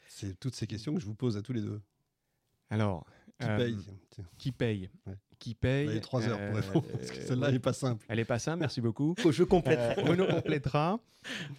[0.08, 1.82] C'est toutes ces questions que je vous pose à tous les deux.
[2.70, 3.06] Alors,
[3.39, 3.78] qui paye?
[4.38, 4.89] Qui paye?
[5.39, 5.89] Qui paye.
[5.93, 8.06] Il trois heures pour répondre, parce que celle-là, elle n'est pas simple.
[8.08, 9.15] Elle n'est pas simple, merci beaucoup.
[9.32, 10.00] Je compléterai.
[10.00, 11.00] Euh, Renaud complétera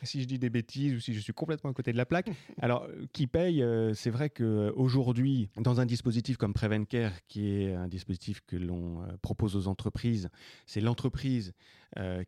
[0.04, 2.30] si je dis des bêtises ou si je suis complètement à côté de la plaque.
[2.60, 7.88] Alors, qui paye euh, C'est vrai qu'aujourd'hui, dans un dispositif comme Prevencare, qui est un
[7.88, 10.28] dispositif que l'on euh, propose aux entreprises,
[10.66, 11.52] c'est l'entreprise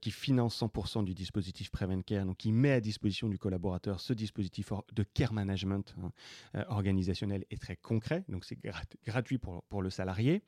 [0.00, 4.72] qui finance 100% du dispositif Prevencare, donc qui met à disposition du collaborateur ce dispositif
[4.94, 8.56] de care management hein, organisationnel est très concret, donc c'est
[9.04, 10.42] gratuit pour, pour le salarié.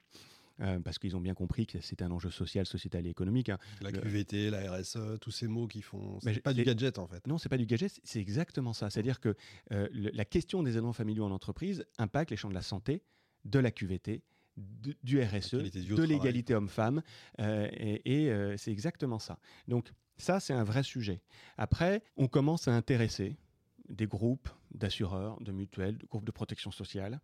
[0.61, 3.49] Euh, parce qu'ils ont bien compris que c'est un enjeu social, sociétal et économique.
[3.49, 3.59] Hein.
[3.81, 6.19] La QVT, la RSE, tous ces mots qui font.
[6.21, 7.27] C'est pas du gadget en fait.
[7.27, 8.91] Non, c'est pas du gadget, c'est exactement ça.
[8.91, 9.35] C'est-à-dire que
[9.73, 13.03] euh, la question des aidants familiaux en entreprise impacte les champs de la santé,
[13.45, 14.23] de la QVT,
[14.57, 17.03] du RSE, de l'égalité homme-femme,
[17.41, 19.39] euh, et, c'est exactement ça.
[19.69, 21.23] Donc ça, c'est un vrai sujet.
[21.57, 23.39] Après, on commence à intéresser
[23.89, 27.21] des groupes d'assureurs, de mutuelles, de groupes de protection sociale,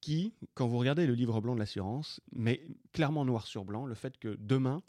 [0.00, 3.94] qui, quand vous regardez le livre blanc de l'assurance, met clairement noir sur blanc le
[3.94, 4.82] fait que demain,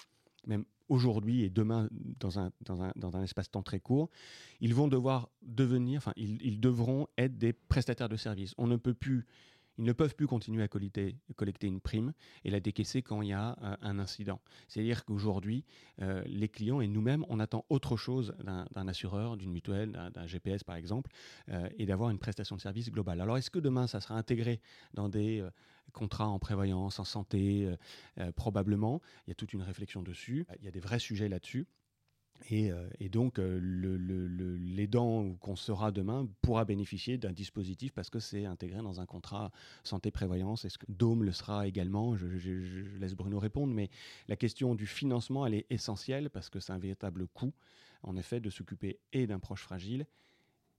[0.48, 1.88] même aujourd'hui et demain
[2.20, 4.10] dans un, espace-temps très court,
[4.60, 8.54] ils vont devoir devenir, enfin, ils, devront être des prestataires de services.
[8.58, 9.26] On ne peut plus
[9.82, 11.18] ils ne peuvent plus continuer à collecter,
[11.64, 12.14] une prime
[12.44, 14.40] et la décaisser quand il y a euh, un incident.
[14.68, 15.66] C'est-à-dire qu'aujourd'hui,
[16.04, 20.64] euh, les clients et nous-mêmes, on attend autre chose d'un assureur, d'une mutuelle, d'un GPS
[20.64, 21.10] par exemple,
[21.50, 23.22] euh, et d'avoir une prestation de service globale.
[23.22, 24.62] Alors est-ce que demain, ça sera intégré
[24.94, 25.44] dans des
[25.94, 27.68] contrats en prévoyance, en santé
[28.36, 29.02] Probablement?
[29.26, 30.46] Il y a toute une réflexion dessus.
[30.60, 31.66] Il y a des vrais sujets là-dessus.
[32.52, 33.60] Euh, et, donc, euh,
[34.60, 39.52] l'aidant qu'on sera demain pourra bénéficier d'un dispositif parce que c'est intégré dans un contrat
[39.84, 40.66] santé-prévoyance.
[40.66, 42.16] Est-ce que Dome le sera également?
[42.16, 43.90] Je, je, laisse Bruno répondre, mais
[44.28, 47.54] la question du financement, elle est essentielle parce que c'est un véritable coût,
[48.04, 50.06] en effet, de s'occuper et d'un proche fragile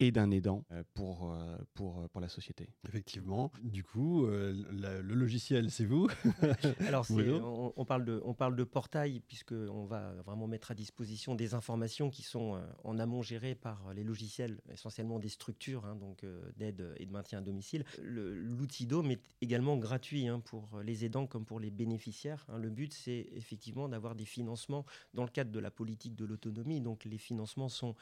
[0.03, 2.69] et d'un aidant euh, pour, euh, pour, euh, pour la société.
[2.89, 3.53] Effectivement.
[3.63, 6.09] Du coup, le logiciel, c'est vous
[6.89, 11.35] Alors, on, on, parle de, on parle de portail, puisqu'on va vraiment mettre à disposition
[11.35, 16.27] des informations qui sont en amont gérées par les logiciels, essentiellement des structures hein, donc
[16.57, 17.85] d'aide et de maintien à domicile.
[18.03, 22.45] L'outil DOM est également gratuit hein, pour les aidants comme pour les bénéficiaires.
[22.49, 22.59] Hein.
[22.59, 24.85] Le but, c'est effectivement d'avoir des financements
[25.15, 26.81] dans le cadre de la politique de l'autonomie.
[26.81, 27.95] Donc, les financements sont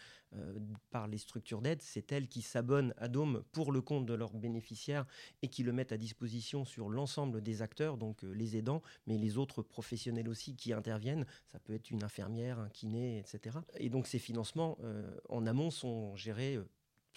[0.91, 4.33] par les structures d'aide c'est elles qui s'abonnent à Dome pour le compte de leurs
[4.33, 5.07] bénéficiaires
[5.42, 9.18] et qui le mettent à disposition sur l'ensemble des acteurs, donc euh, les aidants, mais
[9.18, 11.26] les autres professionnels aussi qui interviennent.
[11.46, 13.59] Ça peut être une infirmière, un kiné, etc.
[13.79, 16.68] Et donc ces financements euh, en amont sont gérés euh,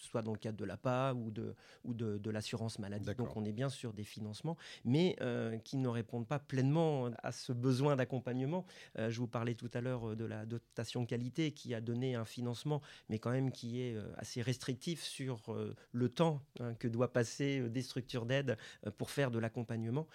[0.04, 3.14] soit dans le cadre de l'APA ou de, ou de, l'assurance maladie.
[3.16, 7.32] Donc on est bien sur des financements, mais euh, qui ne répondent pas pleinement à
[7.32, 8.66] ce besoin d'accompagnement.
[8.98, 12.16] Euh, je vous parlais tout à l'heure euh, de la dotation qualité qui a donné
[12.16, 15.56] un financement, mais quand même qui est assez restrictif sur
[15.92, 18.58] le temps hein, que doit passer des structures d'aide
[18.98, 20.08] pour faire de l'accompagnement.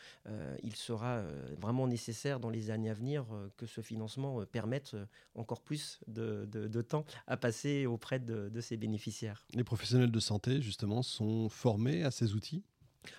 [0.63, 1.23] il sera
[1.61, 4.97] vraiment nécessaire dans les années à venir que ce financement permette
[5.35, 9.45] encore plus de, de, temps à passer auprès de, de ses bénéficiaires
[9.79, 12.65] professionnels de santé, justement, sont formés à ces outils?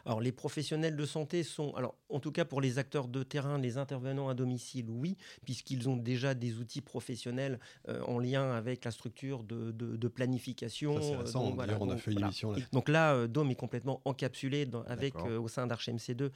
[0.05, 3.57] Alors les professionnels de santé sont, alors en tout cas pour les acteurs de terrain,
[3.57, 8.85] les intervenants à domicile, oui, puisqu'ils ont déjà des outils professionnels euh, en lien avec
[8.85, 11.01] la structure de, de, planification.
[11.01, 12.59] Ça, récent, donc, voilà, on a fait une émission là.
[12.71, 16.29] Donc là, euh, est complètement encapsulé dans, avec euh, au sein d'ArchMC2,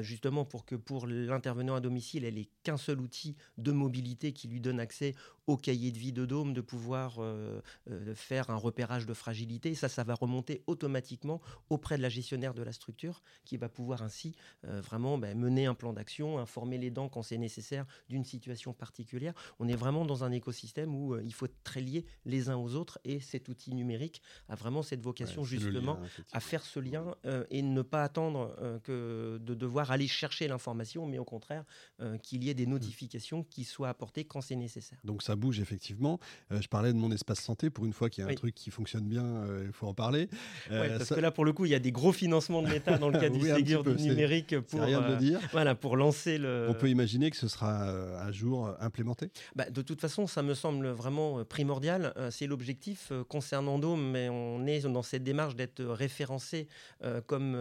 [0.00, 4.48] justement pour que pour l'intervenant à domicile, elle ait qu'un seul outil de mobilité qui
[4.48, 5.14] lui donne accès
[5.46, 7.18] au cahier de vie de Dome, de pouvoir
[8.14, 9.74] faire un repérage de fragilité.
[9.74, 14.02] Ça, ça va remonter automatiquement auprès de la gestionnaire de la structure qui va pouvoir
[14.02, 18.24] ainsi euh, vraiment ben, mener un plan d'action, informer les dents quand c'est nécessaire d'une
[18.24, 19.34] situation particulière.
[19.58, 22.56] On est vraiment dans un écosystème où euh, il faut être très liés les uns
[22.56, 25.98] aux autres et cet outil numérique a vraiment cette vocation justement
[26.32, 31.06] à faire ce lien euh, et ne pas attendre que de devoir aller chercher l'information,
[31.06, 31.64] mais au contraire
[32.22, 34.98] qu'il y ait des notifications qui soient apportées quand c'est nécessaire.
[35.04, 36.18] Donc ça bouge effectivement.
[36.50, 38.70] je parlais de mon espace santé pour une fois qu'il y a un truc qui
[38.70, 40.28] fonctionne bien, il faut en parler.
[40.68, 42.68] parce que là pour le coup il y a des gros financements de
[42.98, 45.40] dans le cas du Ségur du numérique pour, rien de euh, dire.
[45.52, 46.66] voilà, pour lancer le.
[46.68, 50.26] On peut imaginer que ce sera euh, un jour euh, implémenté bah, De toute façon,
[50.26, 52.14] ça me semble vraiment primordial.
[52.30, 56.68] C'est l'objectif concernant Dome, mais on est dans cette démarche d'être référencé
[57.26, 57.54] comme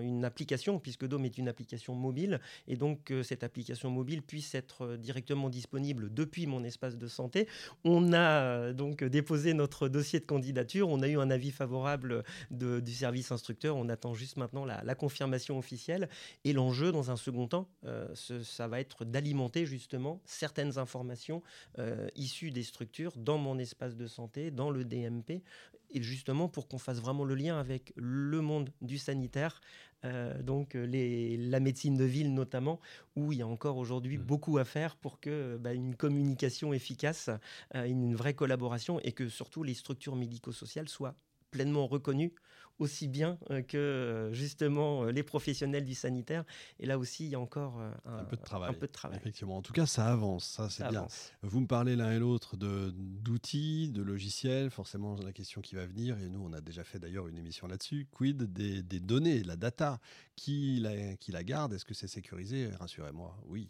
[0.00, 4.96] une application, puisque Dome est une application mobile, et donc cette application mobile puisse être
[4.96, 7.48] directement disponible depuis mon espace de santé.
[7.84, 12.92] On a donc déposé notre dossier de candidature, on a eu un avis favorable du
[12.92, 16.08] service instructeur, on attend juste maintenant la, confirmation officielle.
[16.44, 21.42] Et l'enjeu, dans un second temps, euh, ça va être d'alimenter justement certaines informations
[21.78, 25.42] euh, issues des structures dans mon espace de santé, dans le DMP,
[25.90, 29.60] et justement pour qu'on fasse vraiment le lien avec le monde du sanitaire,
[30.04, 32.80] euh, donc les, la médecine de ville notamment,
[33.16, 34.22] où il y a encore aujourd'hui mmh.
[34.22, 37.30] beaucoup à faire pour que bah, une communication efficace,
[37.74, 41.14] une vraie collaboration et que surtout les structures médico-sociales soient
[41.50, 42.34] pleinement reconnues
[42.78, 46.44] aussi bien euh, que euh, justement euh, les professionnels du sanitaire.
[46.78, 48.74] Et là aussi, il y a encore un, peu, de travail,
[49.14, 49.56] Effectivement.
[49.56, 50.46] En tout cas, ça avance.
[50.46, 51.06] Ça, c'est bien.
[51.42, 54.70] Vous me parlez l'un et l'autre d'outils, de, logiciels.
[54.70, 57.66] Forcément, la question qui va venir, et nous, on a déjà fait d'ailleurs une émission
[57.66, 58.06] là-dessus.
[58.10, 60.00] Quid des, des, données, la data?
[60.36, 61.72] Qui la, qui la garde?
[61.72, 62.70] Est-ce que c'est sécurisé?
[62.78, 63.66] Rassurez-moi, oui.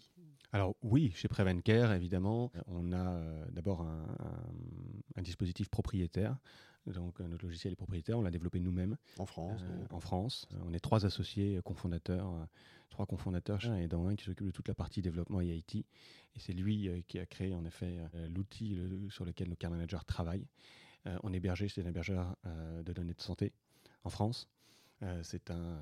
[0.52, 4.06] Alors oui, chez Prevencare, évidemment, on a d'abord un,
[5.16, 6.38] un, dispositif propriétaire
[6.92, 8.96] donc euh, notre logiciel est propriétaire, on l'a développé nous-mêmes.
[9.18, 10.48] En France euh, En France.
[10.66, 12.44] On est trois associés cofondateurs, euh,
[12.90, 15.76] trois cofondateurs, et dans un qui s'occupe de toute la partie développement et IT.
[15.76, 15.84] Et
[16.38, 17.98] c'est lui qui a créé en effet
[18.28, 18.78] l'outil
[19.10, 20.46] sur lequel nos care managers travaillent.
[21.24, 22.36] on est hébergé chez un hébergeur
[22.84, 23.52] de données de santé
[24.04, 24.48] en France.
[25.22, 25.80] c'est un,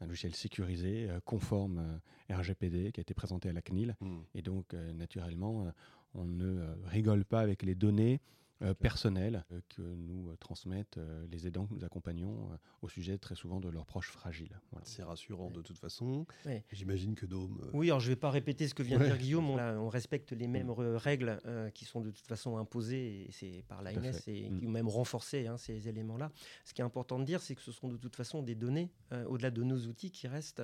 [0.00, 3.96] logiciel sécurisé, conforme RGPD, qui a été présenté à la CNIL.
[4.00, 4.18] Hmm.
[4.34, 5.72] Et donc, naturellement,
[6.14, 8.20] on ne rigole pas avec les données
[8.62, 10.98] euh, personnel euh, que nous euh, transmettent
[11.30, 12.48] les aidants que nous accompagnons
[12.80, 14.58] au sujet très souvent de leurs proches fragiles.
[14.82, 16.26] C'est rassurant de toute façon.
[16.72, 17.70] J'imagine que Dôme.
[17.74, 19.50] Oui, alors je ne vais pas répéter ce que vient de dire Guillaume.
[19.50, 20.96] On, respecte les mêmes mm.
[20.96, 21.38] règles
[21.74, 24.70] qui sont de toute façon imposées et c'est par l'ANS et mm.
[24.70, 26.32] même renforcées hein, ces éléments-là.
[26.64, 28.90] Ce qui est important de dire, c'est que ce sont de toute façon des données
[29.26, 30.62] au-delà de nos outils qui restent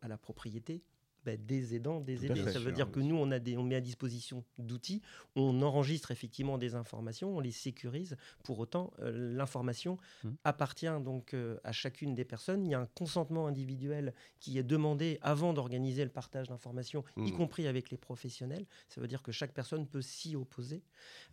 [0.00, 0.82] à la propriété
[1.24, 2.50] bah, des aidants, des aidés.
[2.52, 5.00] Ça veut dire que nous, on, a des, on met à disposition d'outils,
[5.36, 8.16] on enregistre effectivement des informations, on les sécurise.
[8.42, 10.28] Pour autant, euh, l'information mmh.
[10.44, 12.66] appartient donc euh, à chacune des personnes.
[12.66, 17.32] Il y a un consentement individuel qui est demandé avant d'organiser le partage d'informations, y
[17.32, 17.36] mmh.
[17.36, 18.66] compris avec les professionnels.
[18.88, 20.82] Ça veut dire que chaque personne peut s'y opposer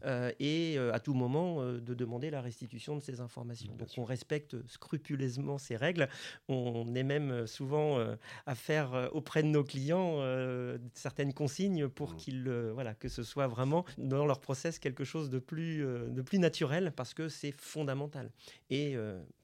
[0.06, 3.76] euh, et à tout moment de demander la restitution de ces informations.
[3.76, 6.08] donc on respecte scrupuleusement ces règles.
[6.48, 8.00] On est même souvent
[8.46, 12.18] à faire auprès de nos clients euh, certaines consignes pour mmh.
[12.18, 16.10] qu'ils, euh, voilà, que ce soit vraiment dans leur process quelque chose de plus, euh,
[16.10, 18.32] de plus naturel parce que c'est fondamental.
[18.70, 18.96] Et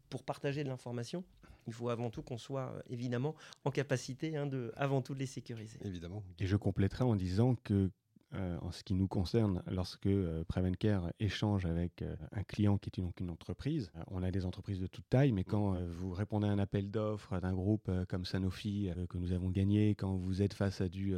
[0.10, 1.23] pour partager de l'information,
[1.67, 5.26] il faut avant tout qu'on soit évidemment en capacité hein, de, avant tout, de les
[5.26, 5.80] sécuriser.
[5.84, 6.23] Évidemment.
[6.39, 7.89] Et je compléterai en disant que
[8.34, 12.90] euh, en ce qui nous concerne, lorsque euh, Prevencare échange avec euh, un client qui
[12.90, 16.48] est donc une entreprise, on a des entreprises de toute taille, mais quand vous répondez
[16.48, 20.54] à un appel d'offres d'un groupe comme Sanofi que nous avons gagné, quand vous êtes
[20.54, 21.16] face à du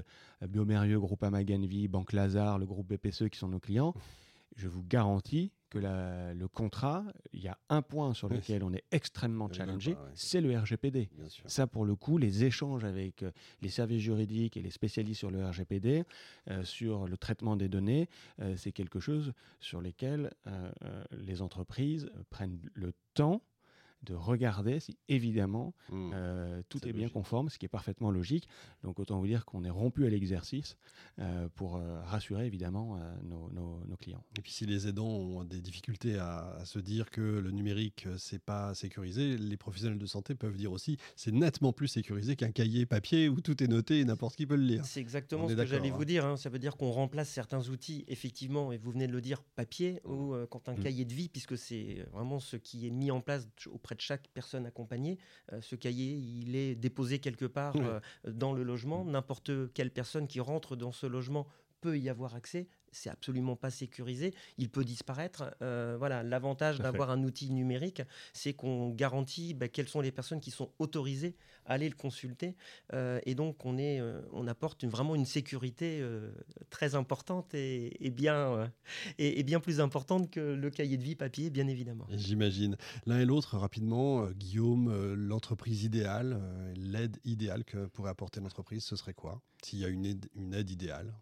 [0.48, 3.96] Biomérieux, Groupe Amaganvi, Banque Lazare, le groupe BPCE qui sont nos clients,
[4.56, 7.04] je vous garantis que le contrat,
[7.34, 11.10] il y a un point sur lequel on est extrêmement challengé, c'est le RGPD.
[11.46, 15.32] Ça, pour le coup, les échanges avec euh, les services juridiques et les spécialistes sur
[15.32, 16.04] le RGPD,
[16.50, 18.10] euh, sur le traitement des données,
[18.42, 20.32] euh, c'est quelque chose sur lequel
[21.12, 23.42] les entreprises prennent le temps
[24.04, 26.12] de regarder si évidemment Mmh.
[26.14, 28.48] euh, tout est bien conforme, ce qui est parfaitement logique.
[28.84, 30.78] Donc autant vous dire qu'on est rompu à l'exercice
[31.20, 34.24] euh, pour euh, rassurer évidemment euh, nos, nos- nos clients.
[34.38, 38.08] Et puis si les aidants ont des difficultés à, à se dire que le numérique
[38.18, 42.52] c'est pas sécurisé, les professionnels de santé peuvent dire aussi c'est nettement plus sécurisé qu'un
[42.52, 44.86] cahier papier où tout est noté et n'importe qui peut le lire.
[44.86, 45.96] C'est exactement ce que j'allais hein.
[45.98, 46.26] vous dire.
[46.26, 46.38] hein.
[46.38, 50.00] Ça veut dire qu'on remplace certains outils, effectivement, et vous venez de le dire, papier,
[50.06, 50.84] ou euh, quand un Mm.
[50.84, 54.02] cahier de vie, puisque c'est vraiment ce qui est mis en place ch- auprès de
[54.02, 55.18] chaque personne accompagnée.
[55.52, 59.04] Euh, ce cahier, il est déposé quelque part euh, dans le logement.
[59.04, 61.48] N'importe quelle personne qui rentre dans ce logement
[61.82, 62.68] peut y avoir accès.
[62.92, 64.34] C'est absolument pas sécurisé.
[64.58, 65.56] Il peut disparaître.
[65.62, 68.02] Euh, voilà, l'avantage d'avoir un outil numérique,
[68.34, 72.56] c'est qu'on garantit bah, quelles sont les personnes qui sont autorisées à aller le consulter.
[72.94, 76.04] Euh, et donc, on, est, euh, on apporte une- vraiment une sécurité
[76.72, 78.72] très importante et, et bien,
[79.20, 82.08] et, et bien plus importante que le cahier de vie papier, bien évidemment.
[82.10, 82.76] J'imagine.
[83.06, 86.42] L'un et l'autre, rapidement, Guillaume, l'entreprise idéale,
[86.76, 89.44] l'aide idéale que pourrait apporter l'entreprise, ce serait quoi?
[89.64, 91.14] S'il y a une aide, une aide idéale?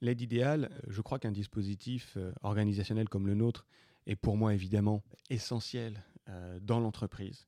[0.00, 3.66] L'aide idéale, euh, je crois qu'un dispositif euh, organisationnel comme le nôtre
[4.06, 7.46] est pour moi évidemment essentiel euh, dans l'entreprise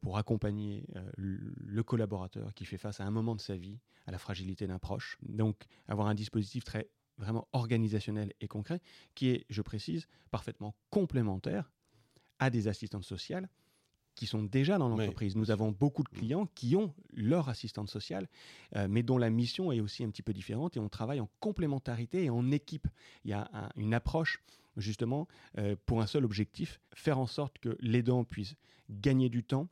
[0.00, 4.18] pour accompagner le collaborateur qui fait face à un moment de sa vie à la
[4.18, 5.18] fragilité d'un proche.
[5.22, 8.80] Donc avoir un dispositif très vraiment organisationnel et concret
[9.14, 11.70] qui est, je précise, parfaitement complémentaire
[12.40, 13.48] à des assistantes sociales
[14.18, 15.36] qui sont déjà dans l'entreprise.
[15.36, 18.28] Nous avons beaucoup de clients qui ont leur assistante sociale
[18.76, 21.28] euh, mais dont la mission est aussi un petit peu différente et on travaille en
[21.40, 22.88] complémentarité et en équipe.
[23.24, 24.42] Il y a un- une approche
[24.76, 25.26] justement
[25.58, 28.54] euh, pour un seul objectif, faire en sorte que l'aidant puisse
[28.90, 29.68] gagner du temps,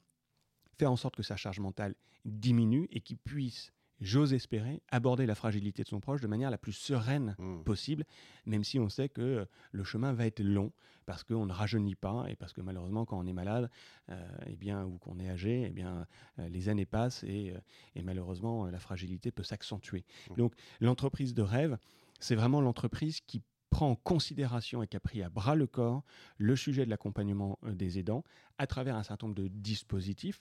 [0.78, 5.34] faire en sorte que sa charge mentale diminue et qu'il puisse, j'ose espérer, aborder la
[5.34, 7.62] fragilité de son proche de manière la plus sereine Hmm.
[7.64, 8.04] possible,
[8.44, 10.72] même si on sait que le chemin va être long,
[11.06, 13.70] parce qu'on ne rajeunit pas, et parce que malheureusement, quand on est malade,
[14.10, 16.06] euh, eh bien, ou qu'on est âgé, eh bien,
[16.38, 17.58] euh, les années passent, et, euh,
[17.94, 20.04] et malheureusement, la fragilité peut s'accentuer.
[20.30, 20.34] Mm.
[20.36, 21.78] Donc, l'entreprise de rêve,
[22.20, 26.02] c'est vraiment l'entreprise qui prend en considération et qui a pris à bras le corps
[26.38, 28.24] le sujet de l'accompagnement des aidants
[28.58, 30.40] à travers un certain nombre de dispositifs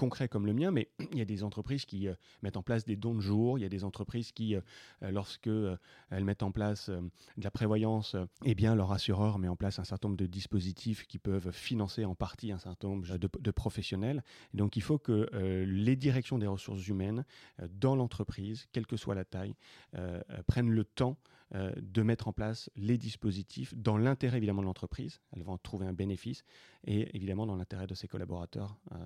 [0.00, 2.86] concrets comme le mien, mais il y a des entreprises qui euh, mettent en place
[2.86, 4.60] des dons de jour, il y a des entreprises qui, euh,
[5.02, 5.50] euh, lorsque
[6.10, 9.84] elles mettent en place de la prévoyance, eh bien leur assureur met en place un
[9.84, 14.24] certain nombre de dispositifs qui peuvent financer en partie un certain nombre de, professionnels.
[14.54, 15.28] Et donc il faut que
[15.66, 17.24] les directions des ressources humaines
[17.68, 19.54] dans l'entreprise, quelle que soit la taille,
[20.46, 21.16] prennent le temps
[21.52, 25.20] de mettre en place les dispositifs dans l'intérêt évidemment de l'entreprise.
[25.32, 26.44] Elles vont en trouver un bénéfice
[26.86, 28.96] et évidemment dans l'intérêt de ses collaborateurs euh,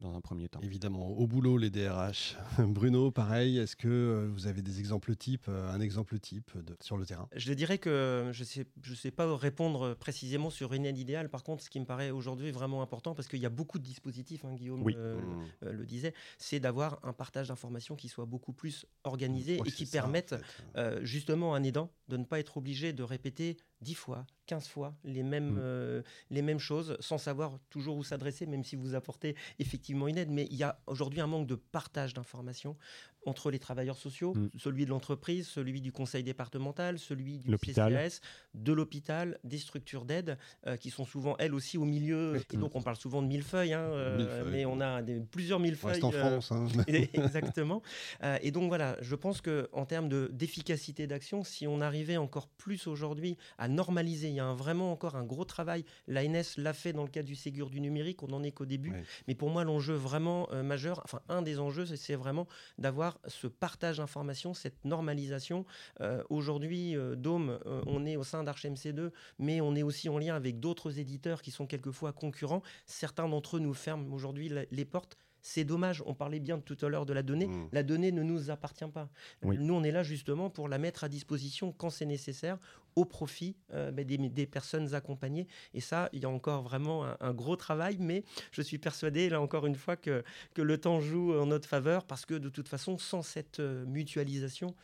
[0.00, 0.60] dans un premier temps.
[0.62, 2.36] Évidemment, au boulot, les DRH.
[2.58, 6.76] Bruno, pareil, est-ce que euh, vous avez des exemples types, euh, un exemple type de-
[6.80, 7.28] sur le terrain?
[7.34, 11.30] Je dirais que je ne sais, je sais pas répondre précisément sur une aide idéale.
[11.30, 13.84] Par contre, ce qui me paraît aujourd'hui vraiment important, parce qu'il y a beaucoup de
[13.84, 14.94] dispositifs, hein, Guillaume Oui.
[14.96, 15.20] euh,
[15.64, 19.84] euh, le disait, c'est d'avoir un partage d'informations qui soit beaucoup plus organisé et qui
[19.84, 20.44] en permette fait.
[20.76, 24.66] euh, justement à un aidant de ne pas être obligé de répéter 10 fois, 15
[24.66, 25.58] fois les mêmes, Mm.
[25.60, 30.18] euh, les mêmes choses sans savoir toujours où s'adresser, même si vous apportez effectivement une
[30.18, 30.30] aide.
[30.30, 32.76] Mais il y a aujourd'hui un manque de partage d'informations
[33.26, 34.48] entre les travailleurs sociaux, Mm.
[34.58, 37.50] celui de l'entreprise, celui du conseil départemental, celui du.
[37.56, 38.20] CCAS,
[38.54, 42.40] de l'hôpital, des structures d'aide euh, qui sont souvent elles aussi au milieu.
[42.52, 44.52] Et donc on parle souvent de millefeuilles, hein, euh, Millefeuilles.
[44.52, 45.92] mais on a des, plusieurs On millefeuilles.
[45.92, 46.52] reste en euh, France.
[46.52, 46.66] hein.
[47.12, 47.82] Exactement.
[48.22, 52.16] Euh, et donc voilà, je pense que en termes de- d'efficacité d'action, si on arrivait
[52.16, 55.84] encore plus aujourd'hui à normaliser, il y a un- vraiment encore un gros travail.
[56.06, 58.90] L'ANS l'a fait dans le cadre du Ségur du numérique, on n'en est qu'au début.
[58.92, 59.02] Ouais.
[59.28, 62.46] Mais pour moi, l'enjeu vraiment euh, majeur, enfin un des enjeux, c'est vraiment
[62.78, 65.64] d'avoir ce partage d'informations, cette normalisation.
[66.00, 70.18] Euh, aujourd'hui, euh, Dôme, euh, on est au sein d'ArchMC2, mais on est aussi en
[70.18, 72.62] lien avec d'autres éditeurs qui sont quelquefois concurrents.
[72.86, 75.16] Certains d'entre eux nous ferment aujourd'hui les portes.
[75.46, 77.48] C'est dommage, on parlait bien tout à l'heure de la donnée.
[77.48, 77.68] Mm.
[77.72, 79.10] La donnée ne nous appartient pas.
[79.42, 79.58] Oui.
[79.58, 82.56] Nous, on est là justement pour la mettre à disposition quand c'est nécessaire,
[82.96, 85.46] au profit euh, ben, des, des personnes accompagnées.
[85.74, 89.28] Et ça, il y a encore vraiment un, un gros travail, mais je suis persuadé,
[89.28, 92.48] là encore une fois, que, que le temps joue en notre faveur, parce que de
[92.48, 94.74] toute façon, sans cette euh, mutualisation,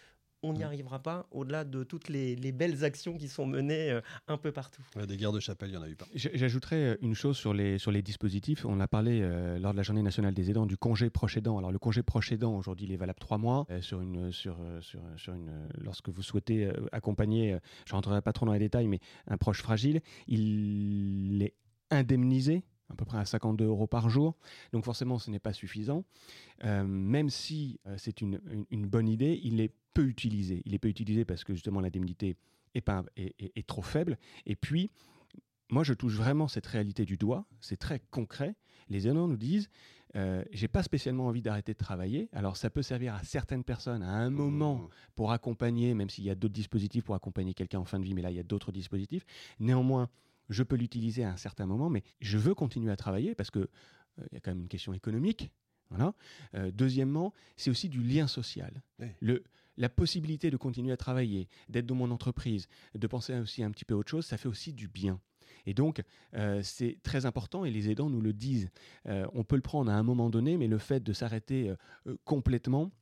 [0.42, 4.00] on n'y arrivera pas, au-delà de toutes les, les belles actions qui sont menées euh,
[4.28, 4.82] un peu partout.
[4.96, 6.06] Ouais, des guerres de chapelle, il y en a eu pas.
[6.14, 8.64] J'ajouterais euh, une chose sur les, sur les dispositifs.
[8.64, 11.58] On a parlé euh, lors de la journée nationale des aidants du congé proche aidant.
[11.58, 13.66] Alors le congé proche aidant aujourd'hui il est valable trois mois.
[13.70, 17.96] Euh, sur une, sur, sur, sur une, lorsque vous souhaitez euh, accompagner, euh, je ne
[17.96, 21.54] rentrerai pas trop dans les détails, mais un proche fragile, il est
[21.90, 24.36] indemnisé à peu près à 52 euros par jour.
[24.72, 26.04] Donc forcément, ce n'est pas suffisant.
[26.64, 30.62] Euh, même si euh, c'est une, une- une bonne idée, il est peu utilisé.
[30.64, 32.36] Il est peu utilisé parce que justement l'indemnité
[32.74, 34.18] est, pas- est- est- est trop faible.
[34.46, 34.90] Et puis,
[35.70, 37.46] moi, je touche vraiment cette réalité du doigt.
[37.60, 38.56] C'est très concret.
[38.88, 39.68] Les aidants nous disent
[40.16, 42.28] euh, j'ai pas spécialement envie d'arrêter de travailler.
[42.32, 44.88] Alors, ça peut servir à certaines personnes à un moment Mmh.
[45.14, 48.14] pour accompagner, même s'il y a d'autres dispositifs pour accompagner quelqu'un en fin de vie,
[48.14, 49.24] mais là, il y a d'autres dispositifs.
[49.60, 50.08] Néanmoins,
[50.50, 53.60] je peux l'utiliser à un certain moment, mais je veux continuer à travailler parce que
[53.60, 55.50] euh, il y a quand même une question économique.
[55.88, 56.14] Voilà.
[56.54, 58.82] Euh, deuxièmement, c'est aussi du lien social.
[59.00, 59.08] Oui.
[59.20, 59.42] Le,
[59.76, 63.84] la possibilité de continuer à travailler, d'être dans mon entreprise, de penser aussi un petit
[63.84, 65.20] peu à autre chose, ça fait aussi du bien.
[65.66, 66.02] Et donc,
[66.34, 68.70] euh, c'est très important et les aidants nous le disent.
[69.06, 71.74] Euh, on peut le prendre à un moment donné, mais le fait de s'arrêter
[72.06, 72.92] euh, complètement,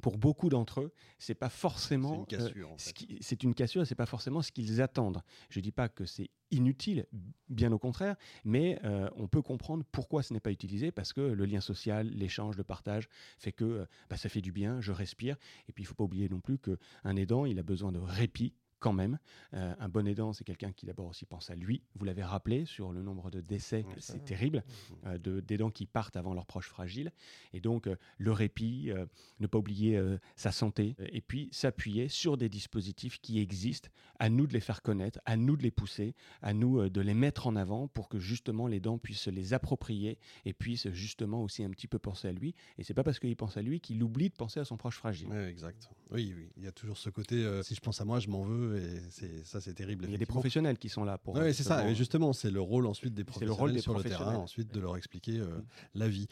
[0.00, 3.54] pour beaucoup d'entre eux, c'est pas C'est forcément une cassure, en ce qui- c'est une
[3.54, 5.22] cassure, c'est pas forcément ce qu'ils attendent.
[5.50, 7.06] Je dis pas que c'est inutile,
[7.48, 11.20] bien au contraire, mais euh, on peut comprendre pourquoi ce n'est pas utilisé parce que
[11.20, 14.92] le lien social, l'échange, le partage fait que euh, bah, ça fait du bien, je
[14.92, 15.36] respire.
[15.68, 17.98] Et puis il faut pas oublier non plus que un aidant, il a besoin de
[17.98, 19.18] répit quand même.
[19.54, 21.82] Euh, un bon aidant, c'est quelqu'un qui d'abord aussi pense à lui.
[21.94, 24.62] Vous l'avez rappelé sur le nombre de décès, c'est terrible,
[25.06, 27.12] euh, de- d'aidants qui partent avant leurs proches fragiles.
[27.52, 29.06] Et donc euh, le répit, euh,
[29.40, 30.00] ne pas oublier
[30.36, 33.88] sa santé, et puis s'appuyer sur des dispositifs qui existent.
[34.18, 37.14] À nous de les faire connaître, à nous de les pousser, à nous de les
[37.14, 41.42] mettre en avant pour que justement les dents puissent se les approprier et puissent justement
[41.42, 42.54] aussi un petit peu penser à lui.
[42.78, 44.96] Et c'est pas parce qu'il pense à lui qu'il oublie de penser à son proche
[44.96, 45.28] fragile.
[45.28, 45.88] Ouais, exact.
[46.10, 47.62] Oui, oui, il y a toujours ce côté.
[47.62, 50.04] si je pense à moi, je m'en veux, et c'est ça, c'est terrible.
[50.06, 51.34] Il y a des professionnels qui sont là pour.
[51.34, 51.76] Ouais, c'est ça.
[51.78, 54.36] justement- Et justement, c'est le rôle ensuite des le professionnels rôle des sur le terrain,
[54.36, 55.60] ensuite de leur expliquer euh,
[55.94, 56.26] la vie.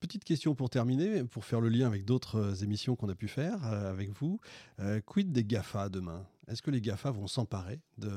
[0.00, 3.26] Petite question pour terminer, pour faire le lien avec d'autres euh, émissions qu'on a pu
[3.26, 4.40] faire euh, avec vous.
[4.78, 6.24] Euh, quid des GAFA demain?
[6.46, 8.08] Est-ce que les GAFA vont s'emparer de,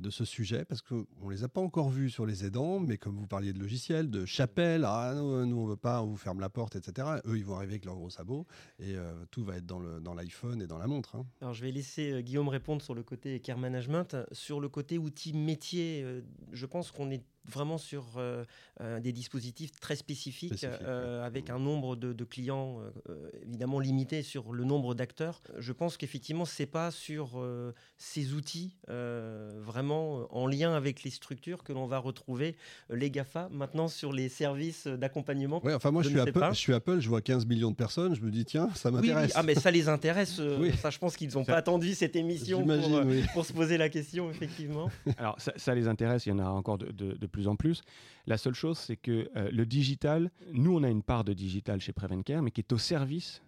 [0.00, 2.96] de ce sujet Parce qu'on ne les a pas encore vus sur les aidants, mais
[2.98, 6.16] comme vous parliez de logiciels, de chapelles, ah, nous, nous, on veut pas, on vous
[6.16, 7.06] ferme la porte, etc.
[7.26, 8.46] Eux, ils vont arriver avec leurs gros sabots
[8.78, 11.16] et euh, tout va être dans le- dans l'iPhone et dans la montre.
[11.16, 11.26] hein.
[11.40, 14.16] Alors, je vais laisser euh, Guillaume répondre sur le côté care management.
[14.32, 16.22] Sur le côté outils métier, euh,
[16.52, 18.44] je pense qu'on est vraiment sur euh,
[18.80, 21.26] euh, des dispositifs très spécifiques, euh, ouais.
[21.26, 25.40] avec un nombre de, de clients euh, évidemment limité sur le nombre d'acteurs.
[25.58, 31.10] Je pense qu'effectivement, c'est pas sur euh, ces outils euh, vraiment en lien avec les
[31.10, 32.56] structures que l'on va retrouver
[32.90, 35.64] les GAFA maintenant sur les services d'accompagnement.
[35.64, 36.52] Ouais, enfin, moi, je, Je suis Apple, pas.
[36.52, 38.96] je suis Apple, je vois 15 millions de personnes, je me dis, tiens, ça Oui,
[39.00, 39.08] oui.
[39.08, 39.32] m'intéresse.
[39.34, 40.40] Ah, mais ça les intéresse.
[40.60, 40.72] Oui.
[40.76, 43.24] Ça, je pense qu'ils n'ont pas attendu cette émission pour, J'imagine, euh, oui.
[43.32, 44.90] pour se poser la question, effectivement.
[45.16, 47.56] Alors, ça, ça les intéresse, il y en a encore de, de- de plus en
[47.56, 47.82] plus.
[48.26, 51.80] La seule chose, c'est que euh, le digital, nous, on a une part de digital
[51.80, 53.42] chez Prevencare, mais qui est au service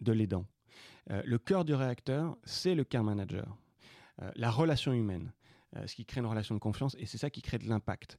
[0.00, 0.46] de l'aidant.
[1.10, 3.56] Euh, le cœur du réacteur, c'est le care manager,
[4.22, 5.30] Euh, la relation humaine,
[5.84, 8.18] ce qui crée une relation de confiance, et c'est ça qui crée de l'impact.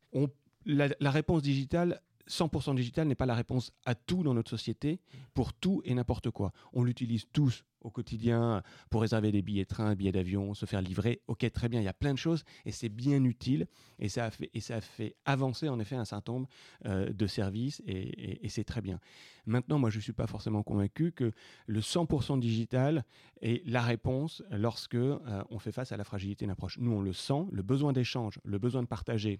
[0.65, 4.99] La réponse digitale, 100% digitale, n'est pas la réponse à tout dans notre société,
[5.33, 6.51] pour tout et n'importe quoi.
[6.73, 10.81] On l'utilise tous au quotidien pour réserver des billets de train, billets d'avion, se faire
[10.81, 11.21] livrer.
[11.27, 13.67] Ok, très bien, il y a plein de choses et c'est bien utile
[13.99, 16.49] et ça fait, avancer en effet un certain nombre
[16.85, 18.99] euh, de services et c'est très bien.
[19.47, 21.31] Maintenant, moi, je ne suis pas forcément convaincu que
[21.67, 23.05] le 100% digital
[23.41, 25.19] est la réponse lorsque euh,
[25.49, 26.77] on fait face à la fragilité d'une approche.
[26.79, 29.39] Nous, on le sent, le besoin d'échange, le besoin de partager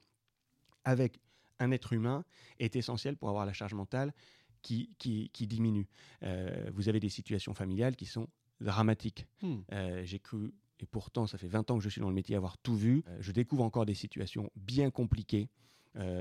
[0.86, 1.20] avec
[1.60, 2.24] un être humain
[2.60, 4.14] est essentiel pour avoir la charge mentale
[4.62, 5.88] qui, qui, qui diminue.
[6.24, 8.28] Euh, vous avez des situations familiales qui sont
[8.60, 9.26] dramatiques.
[9.42, 9.58] Hmm.
[9.72, 12.36] Euh, J'ai cru, et pourtant ça fait 20 ans que je suis dans le métier,
[12.36, 13.04] avoir tout vu.
[13.08, 15.50] Euh, je découvre encore des situations bien compliquées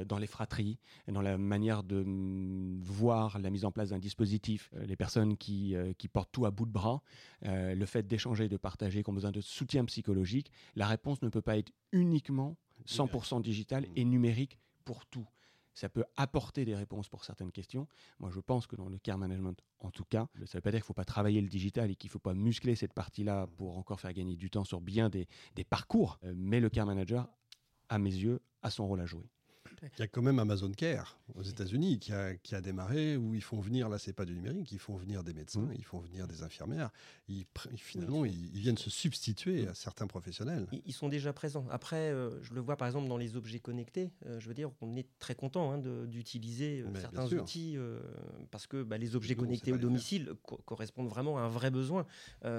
[0.07, 4.71] dans les fratries, dans la manière de mm, voir la mise en place d'un dispositif,
[4.73, 7.03] les personnes qui, qui portent tout à bout de bras,
[7.43, 10.51] le fait d'échanger, de partager, qui ont besoin de soutien psychologique.
[10.77, 12.57] La réponse ne peut pas être uniquement
[12.87, 15.27] 100% digital et numérique pour tout.
[15.75, 17.87] Ça peut apporter des réponses pour certaines questions.
[18.19, 20.71] Moi, je pense que dans le care management, en tout cas, ça ne veut pas
[20.71, 22.95] dire qu'il ne faut pas travailler le digital et qu'il ne faut pas muscler cette
[22.95, 26.19] partie-là pour encore faire gagner du temps sur bien des, des parcours.
[26.25, 27.29] Euh, mais le care manager,
[27.91, 29.29] à mes yeux, a son rôle à jouer.
[29.97, 33.35] Il y a quand même Amazon Care aux États-Unis qui a, qui a démarré où
[33.35, 35.75] ils font venir, là c'est pas du numérique, ils font venir des médecins, Mm.
[35.77, 36.91] ils font venir des infirmières.
[37.29, 40.67] Ils, finalement, ils, ils viennent se substituer à certains professionnels.
[40.73, 41.67] Ils ils sont déjà présents.
[41.71, 44.11] Après, euh, je le vois par exemple dans les objets connectés.
[44.27, 47.77] euh, je veux dire, on est très content hein, de- d'utiliser euh, certains outils
[48.51, 52.07] parce que bah, les objets connectés au domicile co- correspondent vraiment à un vrai besoin,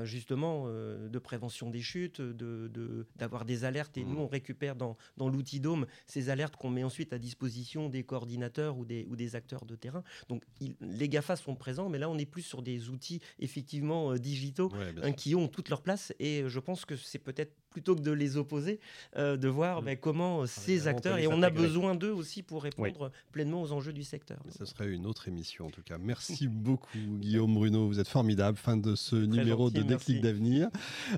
[0.03, 3.97] justement, de prévention des chutes, de- de- d'avoir des alertes.
[3.97, 4.11] Et Mhm.
[4.13, 7.89] nous, on récupère dans, dans l'outil Dome ces alertes qu'on met ensuite est à disposition
[7.89, 10.03] des coordinateurs ou des, ou des acteurs de terrain.
[10.29, 10.43] Donc
[10.79, 15.11] les GAFA sont présents, mais là on est plus sur des outils effectivement digitaux hein,
[15.11, 16.13] qui ont toute leur place.
[16.19, 18.79] Et je pense que c'est peut-être plutôt que de les opposer,
[19.15, 19.85] de voir mm.
[19.85, 23.93] ben, comment ces acteurs, et on a besoin d'eux aussi pour répondre pleinement aux enjeux
[23.93, 24.39] du secteur.
[24.57, 25.99] Ce serait une autre émission en tout cas.
[25.99, 28.57] Merci beaucoup Guillaume Bruno, vous êtes formidable.
[28.57, 30.69] Fin de ce numéro de Déclic d'avenir.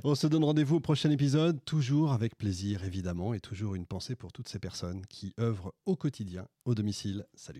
[0.03, 4.15] On se donne rendez-vous au prochain épisode, toujours avec plaisir évidemment, et toujours une pensée
[4.15, 7.25] pour toutes ces personnes qui œuvrent au quotidien, au domicile.
[7.35, 7.57] Salut.